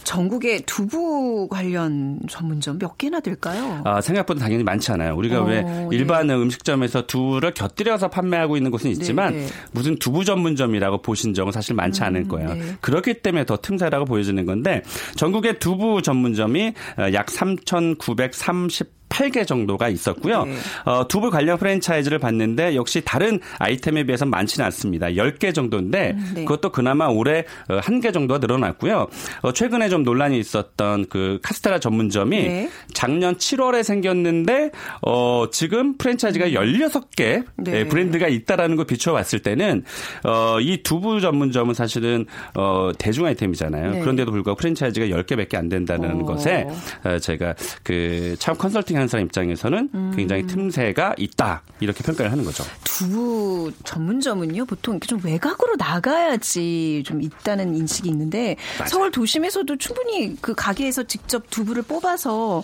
전국에 0.03 0.61
두부 0.65 1.47
관련 1.49 2.19
전문점 2.29 2.79
몇 2.79 2.97
개나 2.97 3.19
될까요? 3.19 3.81
아, 3.85 4.01
생각보다 4.01 4.39
당연히 4.41 4.63
많지 4.63 4.91
않아요. 4.91 5.15
우리가 5.15 5.41
어, 5.41 5.43
왜 5.45 5.61
네. 5.61 5.87
일반 5.91 6.29
음식점 6.29 6.70
에서 6.81 7.05
두부를 7.05 7.53
곁들여서 7.53 8.10
판매하고 8.10 8.57
있는 8.57 8.71
곳은 8.71 8.89
있지만 8.91 9.34
네, 9.34 9.39
네. 9.41 9.47
무슨 9.71 9.97
두부 9.97 10.25
전문점이라고 10.25 11.01
보신 11.01 11.34
적은 11.34 11.51
사실 11.51 11.75
많지 11.75 12.03
않을 12.03 12.27
거예요. 12.27 12.53
네. 12.53 12.62
그렇기 12.81 13.15
때문에 13.15 13.45
더 13.45 13.57
틈새라고 13.57 14.05
보여지는 14.05 14.45
건데 14.45 14.84
전국의 15.15 15.60
두부 15.60 16.01
전문점이 16.01 16.73
어, 16.97 17.01
약3,930 17.01 19.00
8개 19.12 19.45
정도가 19.45 19.89
있었고요. 19.89 20.45
네. 20.45 20.56
어, 20.86 21.08
두부 21.08 21.30
관련 21.30 21.58
프랜차이즈를 21.58 22.19
봤는데 22.19 22.76
역시 22.76 23.02
다른 23.04 23.39
아이템에 23.60 24.04
비해서 24.04 24.26
많지는 24.26 24.65
않습니다. 24.65 25.08
10개 25.08 25.54
정도인데 25.54 26.15
네. 26.34 26.45
그것도 26.45 26.71
그나마 26.71 27.08
올해 27.08 27.45
어, 27.69 27.80
한개 27.82 28.12
정도가 28.12 28.39
늘어났고요. 28.39 29.08
어, 29.41 29.52
최근에 29.52 29.89
좀 29.89 30.04
논란이 30.04 30.39
있었던 30.39 31.08
그 31.10 31.39
카스테라 31.43 31.80
전문점이 31.80 32.38
네. 32.38 32.69
작년 32.93 33.36
7월에 33.36 33.84
생겼는데 33.84 34.71
어, 35.02 35.45
지금 35.52 35.97
프랜차이즈가 35.97 36.47
16개 36.50 37.38
음. 37.38 37.63
네. 37.63 37.80
예, 37.80 37.84
브랜드가 37.86 38.28
있다라는 38.28 38.76
걸 38.76 38.86
비추어 38.86 39.13
봤을 39.13 39.39
때는 39.39 39.84
어, 40.24 40.60
이 40.62 40.82
두부 40.84 41.19
전문점은 41.21 41.74
사실은 41.74 42.26
어, 42.56 42.91
대중 42.97 43.26
아이템이잖아요. 43.26 43.91
네. 43.91 44.00
그런데도 44.00 44.32
불구하고 44.32 44.58
프랜차이즈가 44.58 45.08
10개밖에 45.08 45.56
안 45.56 45.69
된다는 45.69 46.21
어. 46.21 46.26
것에 46.26 46.67
어, 47.04 47.19
제가 47.19 47.56
그 47.84 48.36
창업 48.39 48.60
컨설팅 48.60 49.00
하는 49.01 49.07
사람 49.09 49.25
입장에서는 49.25 49.89
음. 49.93 50.13
굉장히 50.15 50.45
틈새가 50.47 51.15
있다. 51.17 51.63
이렇게 51.79 52.03
평가를 52.03 52.31
하는 52.31 52.45
거죠. 52.45 52.63
두부 52.83 53.71
전문점은요 53.83 54.65
보통 54.65 54.95
이렇게 54.95 55.07
좀 55.07 55.19
외곽으로 55.23 55.75
나가야지 55.77 57.03
좀 57.05 57.21
있다는 57.21 57.75
인식이 57.75 58.07
있는데 58.09 58.55
서울 58.87 59.11
도심에서도 59.11 59.75
충분히 59.77 60.37
그 60.41 60.53
가게에서 60.53 61.03
직접 61.03 61.49
두부를 61.49 61.83
뽑아서 61.83 62.63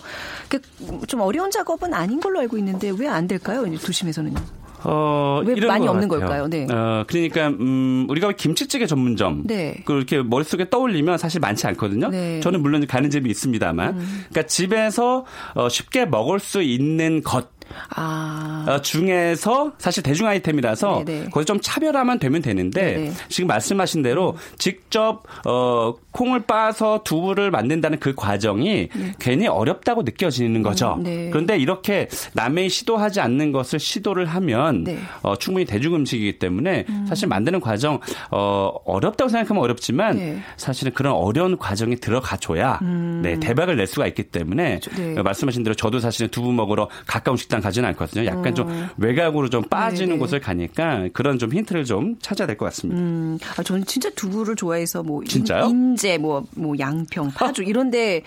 그좀 0.50 1.22
어려운 1.22 1.50
작업은 1.52 1.94
아닌 1.94 2.20
걸로 2.20 2.40
알고 2.40 2.58
있는데 2.60 2.92
왜 2.98 3.08
안 3.08 3.28
될까요? 3.28 3.64
도심에서는요. 3.82 4.36
어, 4.84 5.42
왜 5.46 5.54
이런 5.54 5.68
많이 5.68 5.86
것 5.86 5.92
없는 5.92 6.08
같아요. 6.08 6.28
걸까요? 6.28 6.48
네. 6.48 6.68
어, 6.72 7.04
그러니까 7.08 7.48
음, 7.48 8.06
우리가 8.10 8.32
김치찌개 8.34 8.86
전문점 8.86 9.44
네. 9.46 9.82
그렇게 9.86 10.22
머릿속에 10.22 10.70
떠올리면 10.70 11.18
사실 11.18 11.40
많지 11.40 11.68
않거든요. 11.68 12.10
네. 12.10 12.38
음. 12.38 12.42
저는 12.42 12.62
물론 12.62 12.86
가는 12.88 13.10
집이 13.10 13.30
있습니다만. 13.30 13.96
그러니까 14.30 14.44
집에서 14.44 15.26
어, 15.56 15.70
쉽게 15.70 16.06
먹을 16.06 16.40
수 16.40 16.62
있는 16.62 17.22
것 17.24 17.57
아, 17.96 18.66
어, 18.68 18.82
중에서 18.82 19.74
사실 19.78 20.04
대중 20.04 20.28
아이템이라서 20.28 21.04
네네. 21.06 21.30
거기 21.32 21.46
좀 21.46 21.60
차별화만 21.62 22.20
되면 22.20 22.42
되는데 22.42 22.82
네네. 22.82 23.12
지금 23.30 23.48
말씀하신 23.48 24.02
대로 24.02 24.36
직접 24.58 25.24
어, 25.46 25.96
콩을 26.12 26.42
빻아서 26.42 27.02
두부를 27.04 27.52
만든다는 27.52 28.00
그 28.00 28.16
과정이 28.16 28.90
괜히 29.20 29.48
어렵다고 29.48 30.02
느껴지는 30.04 30.64
거죠. 30.64 30.96
음, 30.98 31.04
네. 31.04 31.30
그런데 31.32 31.58
이렇게 31.58 32.08
남의 32.34 32.70
시도하지 32.70 33.22
않는 33.22 33.52
것을 33.52 33.80
시도를 33.80 34.26
하면 34.26 34.84
네. 34.84 34.98
어, 35.22 35.36
충분히 35.36 35.66
대중 35.66 35.96
음식이기 35.96 36.40
때문에 36.40 36.86
사실 37.08 37.28
만드는 37.28 37.62
과정 37.62 38.00
어, 38.32 38.72
어렵다고 38.86 39.30
생각하면 39.30 39.64
어렵지만 39.64 40.18
네. 40.18 40.40
사실은 40.58 40.94
그런 40.94 41.14
어려운 41.14 41.58
과정에 41.58 41.96
들어가줘야 41.96 42.80
네, 43.22 43.40
대박을 43.40 43.78
낼 43.78 43.88
수가 43.88 44.08
있기 44.08 44.24
때문에 44.24 44.80
네. 44.96 45.18
어, 45.18 45.24
말씀하신 45.24 45.64
대로 45.64 45.76
저도 45.76 46.00
사실은 46.00 46.30
두부 46.30 46.52
먹으러 46.52 46.90
가까운 47.06 47.38
식당 47.38 47.57
가지는 47.62 47.90
않거든요. 47.90 48.26
약간 48.26 48.54
좀 48.56 48.68
외곽으로 48.98 49.50
좀 49.50 49.64
빠지는 49.64 50.08
어. 50.08 50.10
네네. 50.14 50.20
곳을 50.20 50.40
가니까 50.40 51.08
그런 51.14 51.38
좀 51.40 51.54
힌트를 51.54 51.86
좀 51.86 52.16
찾아야 52.22 52.48
될 52.48 52.58
것 52.58 52.66
같습니다. 52.66 53.00
음, 53.02 53.38
아, 53.58 53.64
저는 53.64 53.86
진짜 53.86 54.10
두부를 54.12 54.56
좋아해서 54.56 55.04
뭐 55.04 55.22
인- 55.22 55.28
진짜요? 55.28 55.66
인제 55.68 56.18
뭐 56.18 56.44
뭐 56.56 56.76
양평 56.80 57.32
파주 57.32 57.64
이런데 57.64 58.22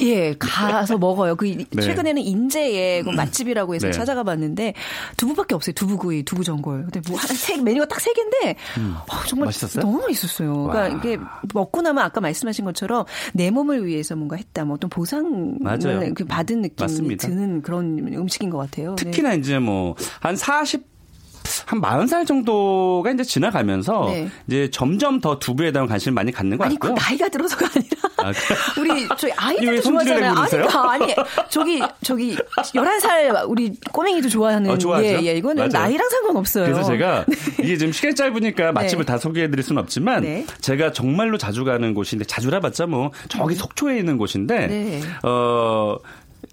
예 0.00 0.34
가서 0.38 0.98
먹어요. 0.98 1.36
그 1.36 1.46
이- 1.46 1.64
네. 1.70 1.82
최근에는 1.82 2.20
인제에 2.22 3.02
그 3.02 3.10
맛집이라고 3.10 3.74
해서 3.74 3.86
네. 3.88 3.92
찾아가 3.92 4.22
봤는데 4.22 4.74
두부밖에 5.16 5.54
없어요. 5.54 5.72
두부구이, 5.74 6.22
두부전골. 6.24 6.82
근데 6.90 7.00
뭐한세 7.08 7.56
메뉴가 7.62 7.86
딱 7.86 8.00
세 8.00 8.12
개인데 8.12 8.56
어, 9.08 9.16
정말 9.26 9.46
음. 9.46 9.48
맛있었어요? 9.48 9.82
너무 9.84 9.98
맛있었어요. 10.06 10.52
그러니까 10.68 10.78
와. 10.80 10.88
이게 10.88 11.18
먹고 11.54 11.82
나면 11.82 12.04
아까 12.04 12.20
말씀하신 12.20 12.64
것처럼 12.64 13.04
내 13.32 13.50
몸을 13.50 13.86
위해서 13.86 14.14
뭔가 14.16 14.36
했다. 14.36 14.64
뭐 14.64 14.74
어떤 14.76 14.88
보상을 14.90 15.56
맞아요. 15.60 16.12
그 16.14 16.24
받은 16.24 16.62
느낌이 16.62 16.74
맞습니다. 16.78 17.28
드는 17.28 17.62
그런 17.62 17.98
음식인 18.12 18.50
것 18.50 18.58
같아요. 18.58 18.94
네. 18.96 19.04
특히나 19.04 19.34
이제 19.34 19.58
뭐 19.58 19.94
한 20.20 20.36
40, 20.36 20.84
한 21.66 21.80
40살 21.80 22.26
정도가 22.26 23.10
이제 23.12 23.22
지나가면서 23.24 24.06
네. 24.10 24.28
이제 24.46 24.68
점점 24.70 25.20
더 25.20 25.38
두부에 25.38 25.72
대한 25.72 25.88
관심을 25.88 26.14
많이 26.14 26.32
갖는 26.32 26.58
것 26.58 26.64
아니 26.64 26.76
그 26.78 26.88
같고요. 26.88 27.02
나이가 27.06 27.28
들어서가 27.28 27.66
아니라 27.74 27.96
아, 28.18 28.32
그- 28.74 28.80
우리 28.80 29.08
저희 29.16 29.32
아이들도 29.36 29.82
좋아하잖아요. 29.82 30.20
내고 30.20 30.40
아니, 30.40 30.50
그러세요? 30.50 30.80
아니 30.80 31.14
저기 31.48 31.82
저기 32.02 32.36
11살 32.36 33.48
우리 33.48 33.72
꼬맹이도 33.92 34.28
좋아하는 34.28 34.70
어, 34.70 34.78
좋아하죠? 34.78 35.06
예, 35.06 35.20
예. 35.22 35.36
이거는 35.36 35.68
맞아요. 35.70 35.84
나이랑 35.86 36.08
상관없어요. 36.08 36.64
그래서 36.64 36.84
제가 36.84 37.24
이게 37.62 37.76
지금 37.76 37.92
시간이 37.92 38.14
짧으니까 38.14 38.72
맛집을 38.72 39.04
네. 39.04 39.12
다 39.12 39.18
소개해 39.18 39.50
드릴 39.50 39.62
수는 39.62 39.80
없지만 39.82 40.22
네. 40.22 40.46
제가 40.60 40.92
정말로 40.92 41.38
자주 41.38 41.64
가는 41.64 41.94
곳인데 41.94 42.24
자주라 42.24 42.60
봤자 42.60 42.86
뭐 42.86 43.10
저기 43.28 43.54
속초에 43.54 43.98
있는 43.98 44.18
곳인데 44.18 44.66
네. 44.66 45.00
어 45.22 45.96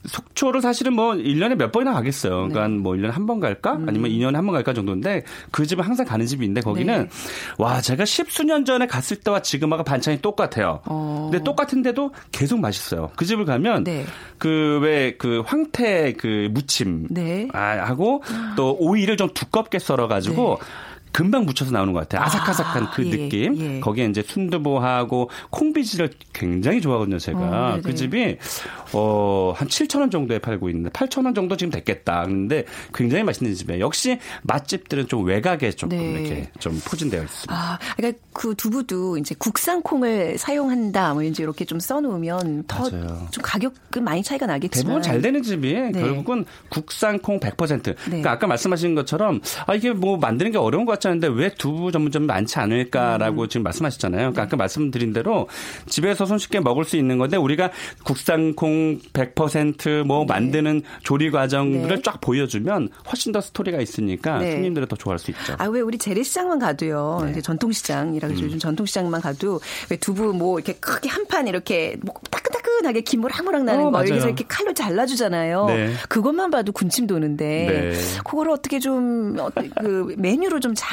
속초를 0.05 0.61
사실은 0.61 0.93
뭐 0.93 1.13
1년에 1.13 1.55
몇 1.55 1.71
번이나 1.71 1.93
가겠어요. 1.93 2.35
그러니까 2.35 2.67
네. 2.67 2.75
뭐 2.77 2.93
1년에 2.93 3.11
한 3.11 3.25
번 3.25 3.39
갈까? 3.39 3.73
음. 3.73 3.87
아니면 3.87 4.11
2년에 4.11 4.33
한 4.33 4.45
번 4.45 4.53
갈까 4.53 4.73
정도인데 4.73 5.23
그 5.51 5.65
집은 5.65 5.83
항상 5.83 6.05
가는 6.05 6.25
있는데 6.45 6.61
거기는 6.61 7.03
네. 7.03 7.09
와, 7.57 7.79
제가 7.81 8.03
십수년 8.05 8.65
전에 8.65 8.85
갔을 8.87 9.17
때와 9.17 9.41
지금하고 9.41 9.83
반찬이 9.83 10.21
똑같아요. 10.21 10.81
어. 10.85 11.29
근데 11.31 11.43
똑같은데도 11.43 12.11
계속 12.31 12.59
맛있어요. 12.59 13.11
그 13.15 13.25
집을 13.25 13.45
가면 13.45 13.83
네. 13.85 14.05
그왜그 14.39 15.43
황태 15.45 16.13
그 16.13 16.49
무침 16.51 17.07
네. 17.09 17.47
아, 17.53 17.77
하고 17.85 18.21
또 18.55 18.75
오이를 18.79 19.17
좀 19.17 19.29
두껍게 19.33 19.79
썰어 19.79 20.07
가지고 20.07 20.59
금방 21.13 21.45
묻혀서 21.45 21.71
나오는 21.71 21.93
것 21.93 21.99
같아요. 22.01 22.23
아삭아삭한 22.25 22.89
그 22.91 23.05
예, 23.05 23.09
느낌. 23.11 23.57
예. 23.57 23.79
거기에 23.79 24.05
이제 24.05 24.23
순두부하고 24.25 25.29
콩비지를 25.51 26.09
굉장히 26.33 26.81
좋아하거든요, 26.81 27.19
제가. 27.19 27.75
어. 27.75 27.81
그 27.83 27.93
집이 27.93 28.37
어, 28.93 29.53
한 29.55 29.67
7천 29.67 29.99
원 29.99 30.09
정도에 30.09 30.39
팔고 30.39 30.69
있는데 30.69 30.89
8천 30.89 31.23
원 31.25 31.35
정도 31.35 31.55
지금 31.55 31.71
됐겠다. 31.71 32.23
근데 32.25 32.65
굉장히 32.93 33.23
맛있는 33.23 33.53
집이에요. 33.53 33.79
역시 33.79 34.17
맛집들은 34.41 35.07
좀 35.07 35.23
외곽에 35.25 35.71
조금 35.71 35.97
네. 35.97 36.11
이렇게 36.11 36.49
좀 36.59 36.81
포진되어 36.83 37.21
있습니다. 37.21 37.53
아, 37.53 37.77
그러니까 37.95 38.19
그 38.33 38.55
두부도 38.55 39.17
이제 39.17 39.35
국산 39.37 39.83
콩을 39.83 40.39
사용한다, 40.39 41.13
뭐 41.13 41.21
이제 41.21 41.43
이렇게 41.43 41.63
좀 41.63 41.79
써놓으면 41.79 42.63
더 42.67 42.89
좀. 42.89 43.43
가격은 43.43 44.03
많이 44.03 44.23
차이가 44.23 44.47
나겠지만 44.47 44.85
대부분 44.85 45.01
잘 45.03 45.21
되는 45.21 45.43
집이 45.43 45.73
네. 45.73 45.91
결국은 45.91 46.45
국산 46.69 47.19
콩 47.19 47.39
100%. 47.39 47.83
네. 47.83 47.93
그러니까 48.05 48.31
아까 48.31 48.47
말씀하신 48.47 48.95
것처럼 48.95 49.41
아 49.67 49.75
이게 49.75 49.91
뭐 49.91 50.17
만드는 50.17 50.51
게 50.51 50.57
어려운 50.57 50.85
것 50.85 51.02
많아졌는데 51.03 51.27
왜 51.27 51.49
두부 51.49 51.91
전문점이 51.91 52.25
많지 52.25 52.57
않을까라고 52.59 53.47
지금 53.47 53.63
말씀하셨잖아요. 53.63 54.19
그러니까 54.31 54.43
아까 54.43 54.57
말씀드린 54.57 55.13
대로 55.13 55.47
집에서 55.87 56.25
손쉽게 56.25 56.61
먹을 56.61 56.85
수 56.85 56.97
있는 56.97 57.17
건데 57.17 57.37
우리가 57.37 57.71
국산콩 58.03 58.99
100%뭐 59.13 60.25
만드는 60.25 60.81
조리 61.03 61.31
과정들을 61.31 61.97
네. 61.97 62.01
쫙 62.01 62.21
보여주면 62.21 62.89
훨씬 63.07 63.31
더 63.31 63.41
스토리가 63.41 63.79
있으니까 63.81 64.39
네. 64.39 64.53
손님들이 64.53 64.87
더 64.87 64.95
좋아할 64.95 65.19
수 65.19 65.31
있죠. 65.31 65.55
아, 65.57 65.65
왜 65.65 65.81
우리 65.81 65.97
재래시장만 65.97 66.59
가도요. 66.59 67.21
네. 67.25 67.31
이제 67.31 67.41
전통시장이라 67.41 68.27
그러죠. 68.27 68.43
음. 68.43 68.47
요즘 68.47 68.59
전통시장만 68.59 69.21
가도 69.21 69.59
왜 69.89 69.97
두부 69.97 70.33
뭐 70.33 70.57
이렇게 70.59 70.73
크게 70.73 71.09
한 71.09 71.23
판 71.23 71.47
이렇게 71.47 71.95
뭐 72.01 72.13
따끈따끈하게 72.29 73.01
김 73.01 73.21
모락모락 73.21 73.63
나는 73.63 73.85
어, 73.85 73.91
거. 73.91 73.99
여기서 74.01 74.27
이렇게 74.27 74.43
칼로 74.45 74.73
잘라주잖아요. 74.73 75.65
네. 75.67 75.93
그것만 76.09 76.51
봐도 76.51 76.73
군침 76.73 77.07
도는데 77.07 77.93
네. 77.93 78.21
그거를 78.25 78.51
어떻게 78.51 78.77
좀 78.79 79.37
어, 79.39 79.49
그 79.79 80.13
메뉴로 80.17 80.59
좀 80.59 80.73
잘 80.75 80.92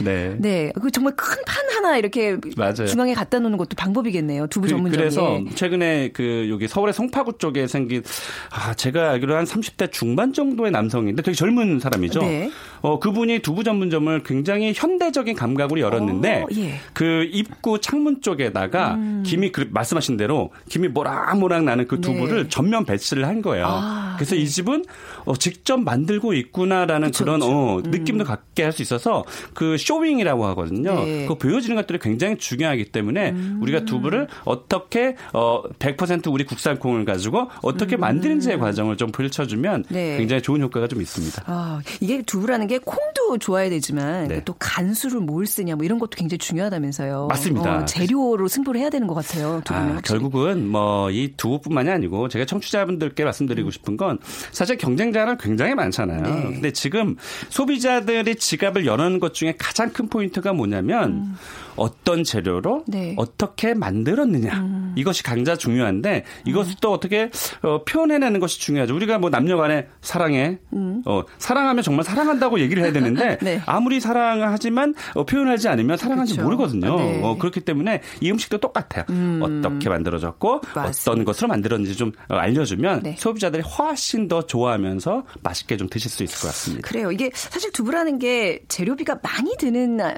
네. 0.00 0.36
네. 0.38 0.72
그 0.80 0.90
정말 0.90 1.14
큰 1.16 1.34
판 1.46 1.68
하나 1.70 1.96
이렇게 1.98 2.36
맞아요. 2.56 2.86
중앙에 2.86 3.12
갖다 3.14 3.38
놓는 3.38 3.58
것도 3.58 3.70
방법이겠네요. 3.76 4.46
두부 4.46 4.68
전문점에. 4.68 4.96
그래서 4.96 5.40
최근에 5.54 6.10
그 6.12 6.48
여기 6.50 6.66
서울의 6.68 6.94
송파구 6.94 7.38
쪽에 7.38 7.66
생긴 7.66 8.02
아 8.50 8.72
제가 8.74 9.10
알기로 9.10 9.36
한 9.36 9.44
30대 9.44 9.92
중반 9.92 10.32
정도의 10.32 10.70
남성인데 10.70 11.22
되게 11.22 11.34
젊은 11.34 11.80
사람이죠. 11.80 12.20
네. 12.20 12.50
어 12.84 12.98
그분이 12.98 13.38
두부 13.38 13.64
전문점을 13.64 14.22
굉장히 14.24 14.74
현대적인 14.76 15.34
감각으로 15.36 15.80
열었는데 15.80 16.42
어, 16.42 16.46
예. 16.54 16.72
음. 16.72 16.76
그 16.92 17.26
입구 17.32 17.80
창문 17.80 18.20
쪽에다가 18.20 18.98
김이 19.24 19.52
그 19.52 19.66
말씀하신 19.70 20.18
대로 20.18 20.50
김이 20.68 20.88
모락모락 20.88 21.64
나는 21.64 21.88
그 21.88 22.02
두부를 22.02 22.42
네. 22.42 22.48
전면 22.50 22.84
배치를 22.84 23.26
한 23.26 23.40
거예요. 23.40 23.66
아, 23.66 24.14
그래서 24.16 24.36
이 24.36 24.46
집은 24.46 24.84
어, 25.24 25.34
직접 25.34 25.78
만들고 25.78 26.34
있구나라는 26.34 27.08
그쵸, 27.08 27.24
그런. 27.24 27.42
어, 27.42 27.80
느낌도 27.82 28.24
갖게 28.24 28.62
할 28.62 28.74
수 28.74 28.82
있어서 28.82 29.24
그 29.54 29.78
쇼윙이라고 29.78 30.44
하거든요. 30.48 31.04
네. 31.04 31.26
그 31.26 31.36
보여지는 31.36 31.76
것들이 31.76 31.98
굉장히 32.00 32.36
중요하기 32.36 32.86
때문에 32.86 33.30
음. 33.30 33.58
우리가 33.62 33.84
두부를 33.84 34.26
어떻게 34.44 35.16
어, 35.32 35.62
100% 35.78 36.30
우리 36.32 36.44
국산 36.44 36.78
콩을 36.78 37.04
가지고 37.04 37.48
어떻게 37.62 37.96
만드는지의 37.96 38.58
과정을 38.58 38.96
좀 38.96 39.12
펼쳐주면 39.12 39.84
음. 39.88 39.94
네. 39.94 40.16
굉장히 40.18 40.42
좋은 40.42 40.60
효과가 40.60 40.88
좀 40.88 41.00
있습니다. 41.00 41.44
아, 41.46 41.80
이게 42.00 42.20
두부라는 42.22 42.66
게 42.66 42.73
콩도 42.78 43.38
좋아야 43.38 43.70
되지만 43.70 44.28
네. 44.28 44.42
또 44.44 44.54
간수를 44.58 45.20
뭘 45.20 45.46
쓰냐 45.46 45.76
뭐 45.76 45.84
이런 45.84 45.98
것도 45.98 46.10
굉장히 46.16 46.38
중요하다면서요. 46.38 47.28
맞습니다. 47.28 47.78
어, 47.78 47.84
재료로 47.84 48.48
승부를 48.48 48.80
해야 48.80 48.90
되는 48.90 49.06
것 49.06 49.14
같아요. 49.14 49.62
아. 49.68 50.00
결국은 50.04 50.68
뭐 50.68 51.04
이 51.10 51.32
두부뿐만이 51.36 51.90
아니고 51.90 52.28
제가 52.28 52.44
청취자분들께 52.44 53.24
말씀드리고 53.24 53.70
싶은 53.70 53.96
건 53.96 54.18
사실 54.52 54.76
경쟁자는 54.76 55.38
굉장히 55.38 55.74
많잖아요. 55.74 56.22
네. 56.22 56.42
근데 56.42 56.72
지금 56.72 57.16
소비자들이 57.48 58.36
지갑을 58.36 58.86
여는 58.86 59.20
것 59.20 59.34
중에 59.34 59.54
가장 59.58 59.92
큰 59.92 60.08
포인트가 60.08 60.52
뭐냐면 60.52 61.36
어떤 61.76 62.24
재료로 62.24 62.76
음. 62.76 62.84
네. 62.86 63.10
음. 63.10 63.14
어떻게 63.18 63.74
만들었느냐 63.74 64.92
이것이 64.96 65.22
강자 65.22 65.56
중요한데 65.56 66.24
이것을 66.44 66.76
또 66.80 66.92
어떻게 66.92 67.30
어, 67.62 67.84
표현해내는 67.84 68.40
것이 68.40 68.60
중요하죠. 68.60 68.94
우리가 68.94 69.18
뭐 69.18 69.30
남녀간에 69.30 69.88
사랑해, 70.00 70.58
어, 71.06 71.22
사랑하면 71.38 71.82
정말 71.82 72.04
사랑한다고 72.04 72.60
얘기를 72.60 72.82
해야 72.82 72.92
되는데 72.92 73.32
음. 73.32 73.38
네. 73.44 73.60
아무리 73.66 74.00
사랑하지만 74.00 74.94
어, 75.14 75.24
표현하지 75.24 75.68
않으면 75.68 75.96
사랑하는지 75.96 76.34
그렇죠. 76.34 76.44
모르거든요. 76.44 76.96
네. 76.96 77.20
어, 77.22 77.36
그렇기 77.38 77.60
때문에 77.60 78.00
이 78.20 78.30
음식도 78.30 78.58
똑같아요. 78.58 79.04
어떻게 79.42 79.88
만들어졌고 79.88 80.60
맞습니다. 80.74 81.10
어떤 81.10 81.24
것으로 81.24 81.48
만들었는지 81.48 81.96
좀 81.96 82.12
어, 82.28 82.36
알려주면 82.36 83.00
네. 83.02 83.16
소비자들이 83.18 83.62
훨씬 83.62 84.28
더 84.28 84.46
좋아하면서 84.46 85.24
맛있게 85.42 85.76
좀 85.76 85.88
드실 85.88 86.10
수 86.10 86.22
있을 86.22 86.40
것 86.40 86.48
같습니다. 86.48 86.88
그래요. 86.88 87.10
이게 87.10 87.30
사실 87.34 87.72
두부라는 87.72 88.18
게 88.18 88.60
재료비가 88.68 89.18
많이 89.22 89.56
드는 89.56 90.00
아, 90.00 90.14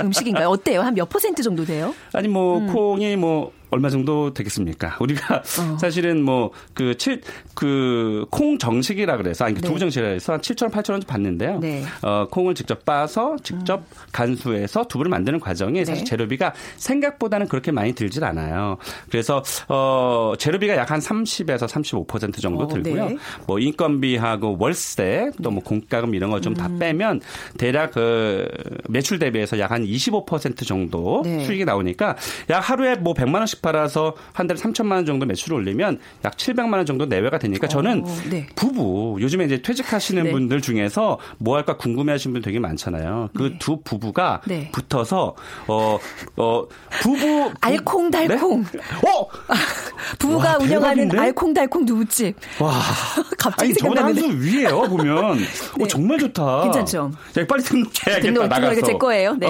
음식인가요? 0.00 0.48
어때요? 0.48 0.80
한 0.82 0.94
몇 0.94 1.08
퍼센트 1.08 1.42
정도 1.42 1.64
돼요? 1.64 1.94
아니 2.12 2.28
뭐 2.28 2.58
음. 2.58 2.72
콩이 2.72 3.16
뭐 3.16 3.52
얼마 3.70 3.88
정도 3.90 4.32
되겠습니까? 4.34 4.96
우리가 5.00 5.36
어. 5.36 5.78
사실은 5.80 6.22
뭐 6.24 6.50
그 6.74 6.94
칠 6.96 7.20
그 7.54 8.26
콩 8.30 8.58
정식이라 8.58 9.16
그래서 9.16 9.44
아니 9.44 9.54
그 9.54 9.60
네. 9.60 9.66
두부 9.68 9.78
정식이라 9.78 10.08
해서 10.10 10.32
한 10.34 10.40
7천 10.40 10.62
원, 10.64 10.70
8천 10.72 10.90
원 10.92 11.00
받는데요. 11.00 11.58
네. 11.58 11.80
음. 11.82 11.86
어 12.02 12.26
콩을 12.30 12.54
직접 12.54 12.84
빻아서 12.84 13.36
직접 13.42 13.84
간수해서 14.12 14.84
두부를 14.88 15.10
만드는 15.10 15.40
과정이 15.40 15.84
사실 15.84 16.04
네. 16.04 16.10
재료비가 16.10 16.52
생각보다는 16.76 17.48
그렇게 17.48 17.70
많이 17.72 17.92
들질 17.92 18.24
않아요. 18.24 18.78
그래서 19.10 19.42
어 19.68 20.32
재료비가 20.38 20.76
약 20.76 20.90
한 20.90 20.98
30에서 20.98 21.68
35% 21.68 22.40
정도 22.42 22.64
어, 22.64 22.66
들고요. 22.68 23.08
네. 23.10 23.16
뭐 23.46 23.58
인건비하고 23.60 24.56
월세 24.58 25.30
또 25.42 25.50
뭐 25.50 25.62
공과금 25.64 26.14
이런 26.14 26.30
걸좀다 26.30 26.66
음. 26.66 26.78
빼면 26.78 27.20
대략 27.58 27.92
그 27.92 28.46
매출 28.88 29.18
대비해서 29.18 29.58
약 29.58 29.70
한 29.70 29.84
25% 29.84 30.66
정도 30.66 31.22
네. 31.24 31.44
수익이 31.44 31.64
나오니까 31.64 32.16
약 32.50 32.58
하루에 32.70 32.96
뭐 32.96 33.14
100만 33.14 33.36
원씩 33.36 33.59
팔아서 33.60 34.14
한 34.32 34.46
달에 34.46 34.58
3천만 34.60 34.92
원 34.92 35.06
정도 35.06 35.26
매출을 35.26 35.56
올리면 35.58 35.98
약 36.24 36.36
700만 36.36 36.74
원 36.74 36.86
정도 36.86 37.06
내외가 37.06 37.38
되니까 37.38 37.66
저는 37.68 38.04
어, 38.04 38.16
네. 38.30 38.46
부부 38.54 39.18
요즘에 39.20 39.44
이제 39.44 39.62
퇴직하시는 39.62 40.22
네. 40.24 40.30
분들 40.30 40.60
중에서 40.60 41.18
뭐 41.38 41.56
할까 41.56 41.76
궁금해하시는 41.76 42.32
분 42.32 42.42
되게 42.42 42.58
많잖아요. 42.58 43.30
그두 43.36 43.80
부부가 43.82 44.40
네. 44.46 44.70
붙어서 44.72 45.34
어어 45.66 46.68
부부 47.02 47.52
알콩달콩. 47.60 48.64
네? 48.72 48.78
어 48.78 49.26
부부가 50.18 50.50
와, 50.52 50.56
운영하는 50.56 50.94
대박인데? 51.08 51.18
알콩달콩 51.18 51.84
두부집. 51.86 52.36
와. 52.60 52.72
갑자기 53.38 53.72
생각나는데. 53.74 54.20
수 54.20 54.28
위에요 54.40 54.82
보면. 54.82 55.38
네. 55.76 55.84
어, 55.84 55.86
정말 55.86 56.18
좋다. 56.18 56.62
괜찮죠? 56.64 57.10
야, 57.38 57.46
빨리 57.46 57.62
등록해야겠다 57.62 58.20
등록, 58.20 58.42
나가서. 58.48 58.60
등록이 58.60 58.82
제 58.86 58.92
거예요. 58.98 59.34
네. 59.34 59.46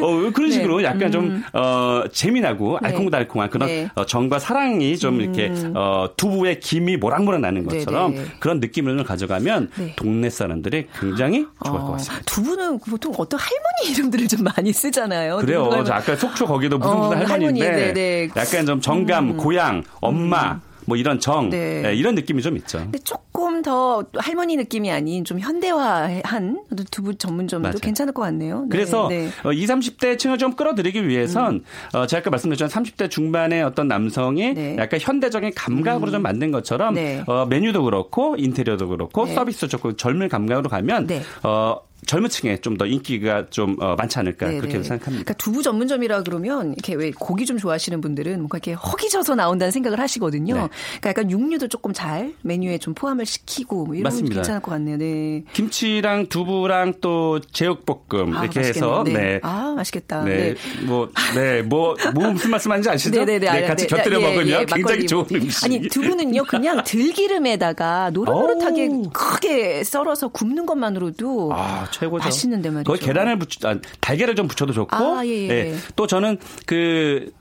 어, 0.00 0.06
어, 0.06 0.30
그런 0.32 0.48
네. 0.48 0.52
식으로 0.52 0.82
약간 0.82 1.10
좀 1.10 1.42
어, 1.52 2.04
재미나고 2.12 2.78
네. 2.82 2.88
알콩달콩한 2.88 3.47
그런 3.48 3.68
네. 3.68 3.82
음. 3.84 3.88
어, 3.94 4.06
정과 4.06 4.38
사랑이 4.38 4.96
좀 4.98 5.20
이렇게 5.20 5.52
어, 5.74 6.08
두부의 6.16 6.60
김이 6.60 6.96
모락모락 6.96 7.40
나는 7.40 7.66
네, 7.66 7.78
것처럼 7.78 8.14
네. 8.14 8.24
그런 8.40 8.60
느낌을 8.60 9.04
가져가면 9.04 9.70
네. 9.76 9.94
동네 9.96 10.30
사람들이 10.30 10.86
굉장히 10.98 11.44
것 11.58 11.70
어, 11.70 11.92
같습니다. 11.92 12.24
두부는 12.26 12.78
보통 12.80 13.12
어떤 13.16 13.38
할머니 13.38 13.92
이름들을 13.92 14.28
좀 14.28 14.44
많이 14.44 14.72
쓰잖아요. 14.72 15.36
그래요. 15.36 15.70
아까 15.88 16.16
속초 16.16 16.46
거기도 16.46 16.78
무슨 16.78 16.92
어, 16.92 17.08
무슨 17.08 17.26
할머니인데 17.26 17.70
할머니, 17.70 17.92
네, 17.94 18.28
네. 18.28 18.28
약간 18.36 18.66
좀 18.66 18.80
정감, 18.80 19.36
고향, 19.36 19.82
엄마 20.00 20.60
뭐 20.88 20.96
이런 20.96 21.20
정 21.20 21.50
네. 21.50 21.82
예, 21.84 21.94
이런 21.94 22.14
느낌이 22.14 22.40
좀 22.40 22.56
있죠. 22.56 22.78
근데 22.78 22.98
조금 23.00 23.60
더 23.60 24.04
할머니 24.16 24.56
느낌이 24.56 24.90
아닌 24.90 25.22
좀 25.22 25.38
현대화한 25.38 26.64
두부 26.90 27.16
전문점도 27.16 27.68
맞아요. 27.68 27.78
괜찮을 27.82 28.14
것 28.14 28.22
같네요. 28.22 28.62
네, 28.62 28.68
그래서 28.70 29.06
네. 29.08 29.28
어, 29.44 29.52
20, 29.52 29.68
30대 29.68 30.18
층을 30.18 30.38
좀 30.38 30.54
끌어들이기 30.54 31.06
위해선 31.06 31.62
어, 31.92 32.06
제가 32.06 32.20
아까 32.20 32.30
말씀드렸지만 32.30 32.70
30대 32.70 33.10
중반의 33.10 33.62
어떤 33.62 33.86
남성이 33.86 34.54
네. 34.54 34.76
약간 34.78 34.98
현대적인 34.98 35.52
감각으로 35.54 36.10
좀 36.10 36.22
만든 36.22 36.50
것처럼 36.50 36.94
네. 36.94 37.22
어, 37.26 37.44
메뉴도 37.44 37.84
그렇고 37.84 38.36
인테리어도 38.38 38.88
그렇고 38.88 39.26
네. 39.26 39.34
서비스도 39.34 39.68
좋고 39.68 39.96
젊은 39.96 40.30
감각으로 40.30 40.70
가면 40.70 41.06
네. 41.06 41.20
어, 41.42 41.76
젊은 42.08 42.28
층에 42.30 42.56
좀 42.56 42.78
더 42.78 42.86
인기가 42.86 43.46
좀 43.50 43.76
어, 43.80 43.94
많지 43.96 44.18
않을까 44.20 44.46
네, 44.46 44.56
그렇게 44.58 44.78
네. 44.78 44.82
생각합니다. 44.84 45.24
그러니까 45.24 45.34
두부 45.34 45.62
전문점이라 45.62 46.22
그러면 46.22 46.72
이렇게 46.72 46.94
왜 46.94 47.10
고기 47.10 47.44
좀 47.44 47.58
좋아하시는 47.58 48.00
분들은 48.00 48.38
뭔가 48.38 48.58
이렇게 48.58 48.72
허기져서 48.72 49.34
나온다는 49.34 49.72
생각을 49.72 49.98
하시거든요. 50.00 50.54
네. 50.54 50.68
그러니까 51.00 51.10
약간 51.10 51.30
육류도 51.30 51.68
조금 51.68 51.92
잘 51.92 52.34
메뉴에 52.42 52.78
좀 52.78 52.94
포함을 52.94 53.26
시키고 53.26 53.86
뭐 53.86 53.94
이런 53.94 54.04
맞습니다. 54.04 54.34
괜찮을 54.36 54.62
것 54.62 54.70
같네요. 54.72 54.96
네. 54.96 55.42
김치랑 55.52 56.28
두부랑 56.28 56.94
또 57.00 57.40
제육볶음 57.52 58.36
아, 58.36 58.44
이렇게 58.44 58.60
맛있겠네요. 58.60 58.68
해서 58.68 59.04
네. 59.04 59.12
네. 59.12 59.40
아, 59.42 59.74
맛있겠다. 59.76 60.22
네, 60.24 60.54
네. 60.54 60.86
뭐, 60.86 61.10
네, 61.34 61.62
뭐, 61.62 61.96
뭐 62.14 62.30
무슨 62.30 62.50
말씀하는지 62.52 62.88
아시죠? 62.90 63.18
네네네. 63.24 63.48
알- 63.48 63.66
같이 63.66 63.86
네. 63.86 63.96
곁들여 63.96 64.20
예, 64.20 64.22
먹으면 64.24 64.48
예, 64.48 64.64
굉장히. 64.66 65.06
좋은 65.06 65.26
음식. 65.32 65.64
아니 65.64 65.80
두부는요 65.88 66.44
그냥 66.44 66.82
들기름에다가 66.86 68.10
노릇노릇하게. 68.10 68.88
크게 69.12 69.84
썰어서 69.84 70.28
굽는 70.28 70.64
것만으로도 70.66 71.50
아, 71.52 71.86
최고죠. 71.98 72.24
맛있는데 72.24 72.70
말이죠. 72.70 72.90
거기 72.92 73.04
계란을 73.04 73.38
붙여, 73.38 73.68
아, 73.68 73.76
달걀을 74.00 74.34
좀 74.34 74.48
붙여도 74.48 74.72
좋고. 74.72 74.94
아, 74.94 75.24
예, 75.26 75.48
예. 75.48 75.74
또 75.96 76.06
저는 76.06 76.38
그, 76.66 77.32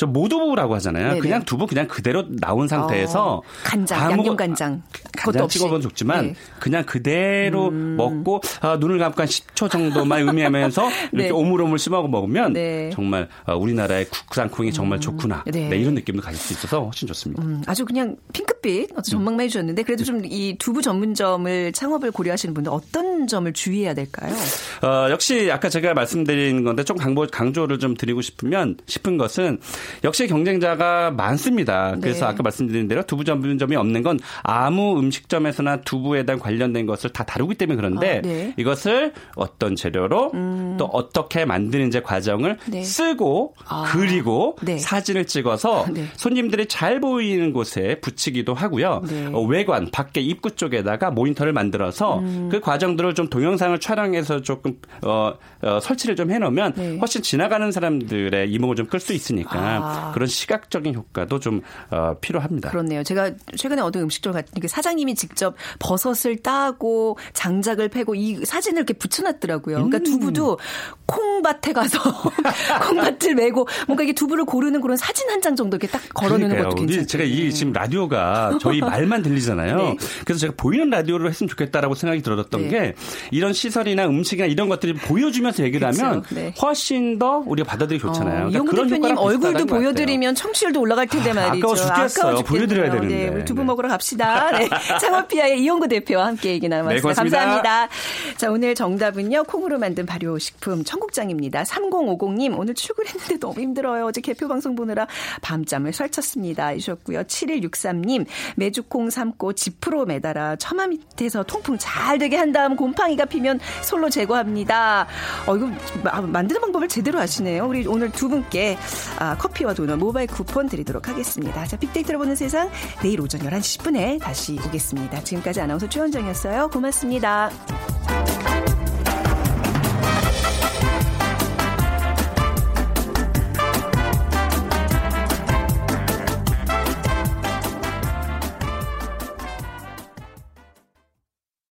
저 0.00 0.06
모두부라고 0.06 0.74
하잖아요. 0.76 1.08
네네. 1.08 1.20
그냥 1.20 1.42
두부 1.44 1.66
그냥 1.66 1.86
그대로 1.86 2.24
나온 2.30 2.66
상태에서 2.68 3.34
어, 3.34 3.42
간장, 3.64 4.00
아무거- 4.00 4.10
양념 4.20 4.36
간장 4.36 4.82
간장. 5.14 5.46
찍어보면 5.48 5.82
좋지만 5.82 6.26
네. 6.28 6.34
그냥 6.58 6.84
그대로 6.86 7.70
먹고 7.70 8.40
아, 8.62 8.78
눈을 8.80 8.96
감고 8.98 9.20
한 9.20 9.28
10초 9.28 9.70
정도만 9.70 10.26
의미하면서 10.26 10.88
이렇게 11.12 11.28
네. 11.28 11.30
오물오물 11.30 11.78
씹어 11.78 12.08
먹으면 12.08 12.54
네. 12.54 12.88
정말 12.94 13.28
아, 13.44 13.52
우리나라의 13.54 14.06
국산콩이 14.06 14.72
정말 14.72 15.00
좋구나. 15.00 15.44
네. 15.46 15.68
네, 15.68 15.76
이런 15.76 15.92
느낌도 15.92 16.22
가질 16.22 16.40
수 16.40 16.54
있어서 16.54 16.84
훨씬 16.84 17.06
좋습니다. 17.08 17.42
음, 17.42 17.60
아주 17.66 17.84
그냥 17.84 18.16
핑크빛 18.32 18.92
어떤 18.92 19.02
전망만 19.04 19.44
해주셨는데 19.44 19.82
그래도 19.82 20.04
좀 20.04 20.22
이 20.24 20.56
두부 20.58 20.80
전문점을 20.80 21.72
창업을 21.72 22.10
고려하시는 22.10 22.54
분들 22.54 22.72
어떤 22.72 23.26
점을 23.26 23.52
주의해야 23.52 23.92
될까요? 23.92 24.34
어, 24.82 25.10
역시 25.10 25.50
아까 25.52 25.68
제가 25.68 25.92
말씀드린 25.92 26.64
건데 26.64 26.84
좀 26.84 26.96
강조, 26.96 27.26
강조를 27.26 27.78
좀 27.78 27.94
드리고 27.94 28.22
싶으면 28.22 28.76
싶은 28.86 29.18
것은 29.18 29.58
역시 30.04 30.26
경쟁자가 30.26 31.10
많습니다. 31.10 31.96
그래서 32.00 32.26
네. 32.26 32.32
아까 32.32 32.42
말씀드린 32.42 32.88
대로 32.88 33.02
두부 33.02 33.24
전문점이 33.24 33.76
없는 33.76 34.02
건 34.02 34.18
아무 34.42 34.98
음식점에서나 34.98 35.82
두부에 35.82 36.24
대한 36.24 36.38
관련된 36.38 36.86
것을 36.86 37.10
다 37.10 37.24
다루기 37.24 37.54
때문에 37.54 37.76
그런데 37.76 38.18
아, 38.18 38.20
네. 38.22 38.54
이것을 38.56 39.12
어떤 39.36 39.76
재료로 39.76 40.32
또 40.78 40.84
어떻게 40.86 41.44
만드는지 41.44 42.02
과정을 42.02 42.58
네. 42.66 42.82
쓰고 42.82 43.54
아, 43.66 43.90
그리고 43.92 44.56
네. 44.62 44.78
사진을 44.78 45.26
찍어서 45.26 45.86
네. 45.92 46.04
손님들이 46.16 46.66
잘 46.66 47.00
보이는 47.00 47.52
곳에 47.52 47.98
붙이기도 48.00 48.54
하고요. 48.54 49.02
네. 49.08 49.26
어, 49.32 49.40
외관 49.40 49.90
밖에 49.90 50.20
입구 50.20 50.50
쪽에다가 50.50 51.10
모니터를 51.10 51.52
만들어서 51.52 52.18
음. 52.18 52.48
그 52.50 52.60
과정들을 52.60 53.14
좀 53.14 53.28
동영상을 53.28 53.78
촬영해서 53.80 54.42
조금 54.42 54.74
어, 55.02 55.32
어, 55.62 55.80
설치를 55.80 56.16
좀 56.16 56.30
해놓으면 56.30 56.74
네. 56.76 56.98
훨씬 56.98 57.22
지나가는 57.22 57.70
사람들의 57.72 58.50
이목을 58.50 58.76
좀 58.76 58.90
끌 58.90 59.00
수 59.00 59.14
있으니까 59.14 59.58
아. 59.58 59.79
그런 60.14 60.26
시각적인 60.28 60.94
효과도 60.94 61.38
좀 61.40 61.60
어, 61.90 62.14
필요합니다. 62.20 62.70
그렇네요. 62.70 63.02
제가 63.02 63.32
최근에 63.56 63.82
어떤 63.82 64.02
음식점 64.02 64.32
갔더니 64.32 64.60
그 64.60 64.68
사장님이 64.68 65.14
직접 65.14 65.54
버섯을 65.78 66.36
따고 66.42 67.18
장작을 67.32 67.88
패고 67.88 68.14
이 68.14 68.44
사진을 68.44 68.78
이렇게 68.78 68.94
붙여놨더라고요. 68.94 69.76
그러니까 69.76 69.98
음. 69.98 70.04
두부도 70.04 70.58
콩밭에 71.06 71.72
가서 71.72 71.98
콩밭을 72.88 73.34
메고 73.34 73.66
뭔가 73.86 74.04
이게 74.04 74.12
두부를 74.12 74.44
고르는 74.44 74.80
그런 74.80 74.96
사진 74.96 75.28
한 75.28 75.40
장 75.40 75.56
정도 75.56 75.76
이렇게 75.78 75.86
딱 75.90 76.02
걸어놓는 76.12 76.48
그러니까요. 76.50 76.68
것도 76.74 76.80
괜찮아요. 76.82 77.06
제가 77.06 77.24
이 77.24 77.50
지금 77.54 77.72
라디오가 77.72 78.58
저희 78.60 78.80
말만 78.82 79.22
들리잖아요. 79.22 79.76
네. 79.78 79.96
그래서 80.26 80.40
제가 80.40 80.52
보이는 80.54 80.90
라디오를 80.90 81.30
했으면 81.30 81.48
좋겠다라고 81.48 81.94
생각이 81.94 82.20
들었던 82.20 82.62
네. 82.64 82.68
게 82.68 82.94
이런 83.30 83.54
시설이나 83.54 84.04
음식이나 84.06 84.46
이런 84.46 84.68
것들이 84.68 84.92
보여주면서 84.92 85.62
얘기를 85.64 85.88
그쵸. 85.90 86.04
하면 86.04 86.22
네. 86.28 86.52
훨씬 86.60 87.18
더 87.18 87.42
우리가 87.46 87.66
받아들이기 87.70 88.02
좋잖아요. 88.02 88.34
그러니까 88.34 88.50
이용 88.58 88.66
그런 88.66 88.88
대표님 88.88 89.02
효과랑 89.16 89.18
얼굴도 89.24 89.64
보여드리면 89.78 90.34
청취율도 90.34 90.80
올라갈 90.80 91.06
텐데 91.06 91.30
아, 91.30 91.34
말이죠. 91.34 91.66
아까워 91.66 91.76
죽겠어요. 91.76 92.36
보여드려야 92.44 92.90
되는데. 92.90 93.14
네, 93.14 93.28
우리 93.28 93.44
두부 93.44 93.60
네. 93.62 93.66
먹으러 93.66 93.88
갑시다. 93.88 94.50
네. 94.58 94.68
창업피아의 95.00 95.60
이용구 95.62 95.88
대표와 95.88 96.26
함께 96.26 96.50
얘기 96.50 96.68
나눠봤습니다. 96.68 97.08
네. 97.08 97.14
감사합니다. 97.30 97.88
자, 98.36 98.50
오늘 98.50 98.74
정답은요. 98.74 99.44
콩으로 99.44 99.78
만든 99.78 100.06
발효식품 100.06 100.84
청국장입니다. 100.84 101.62
3050님 101.62 102.58
오늘 102.58 102.74
출근했는데 102.74 103.38
너무 103.38 103.60
힘들어요. 103.60 104.06
어제 104.06 104.20
개표 104.20 104.48
방송 104.48 104.74
보느라 104.74 105.06
밤잠을 105.42 105.92
설쳤습니다. 105.92 106.74
주셨고요. 106.74 107.22
7163님 107.24 108.26
메주콩 108.56 109.10
삶고 109.10 109.52
지프로 109.54 110.04
매달아 110.06 110.56
처마 110.56 110.86
밑에서 110.88 111.42
통풍 111.42 111.76
잘 111.78 112.18
되게 112.18 112.36
한 112.36 112.52
다음 112.52 112.76
곰팡이가 112.76 113.24
피면 113.26 113.60
솔로 113.82 114.08
제거합니다. 114.10 115.06
어, 115.46 115.56
이거 115.56 115.70
마- 116.02 116.20
만드는 116.20 116.60
방법을 116.60 116.88
제대로 116.88 117.18
아시네요. 117.18 117.66
우리 117.66 117.86
오늘 117.86 118.10
두 118.10 118.28
분께 118.28 118.76
아, 119.18 119.36
커피와 119.50 119.74
도넛 119.74 119.98
모바일 119.98 120.26
쿠폰 120.28 120.68
드리도록 120.68 121.08
하겠습니다. 121.08 121.66
자, 121.66 121.76
빅데이터로 121.76 122.18
보는 122.18 122.36
세상 122.36 122.70
내일 123.02 123.20
오전 123.20 123.40
11시 123.40 123.80
10분에 123.80 124.20
다시 124.20 124.58
오겠습니다. 124.66 125.22
지금까지 125.24 125.60
아나운서 125.60 125.88
최원정이었어요. 125.88 126.68
고맙습니다. 126.68 127.50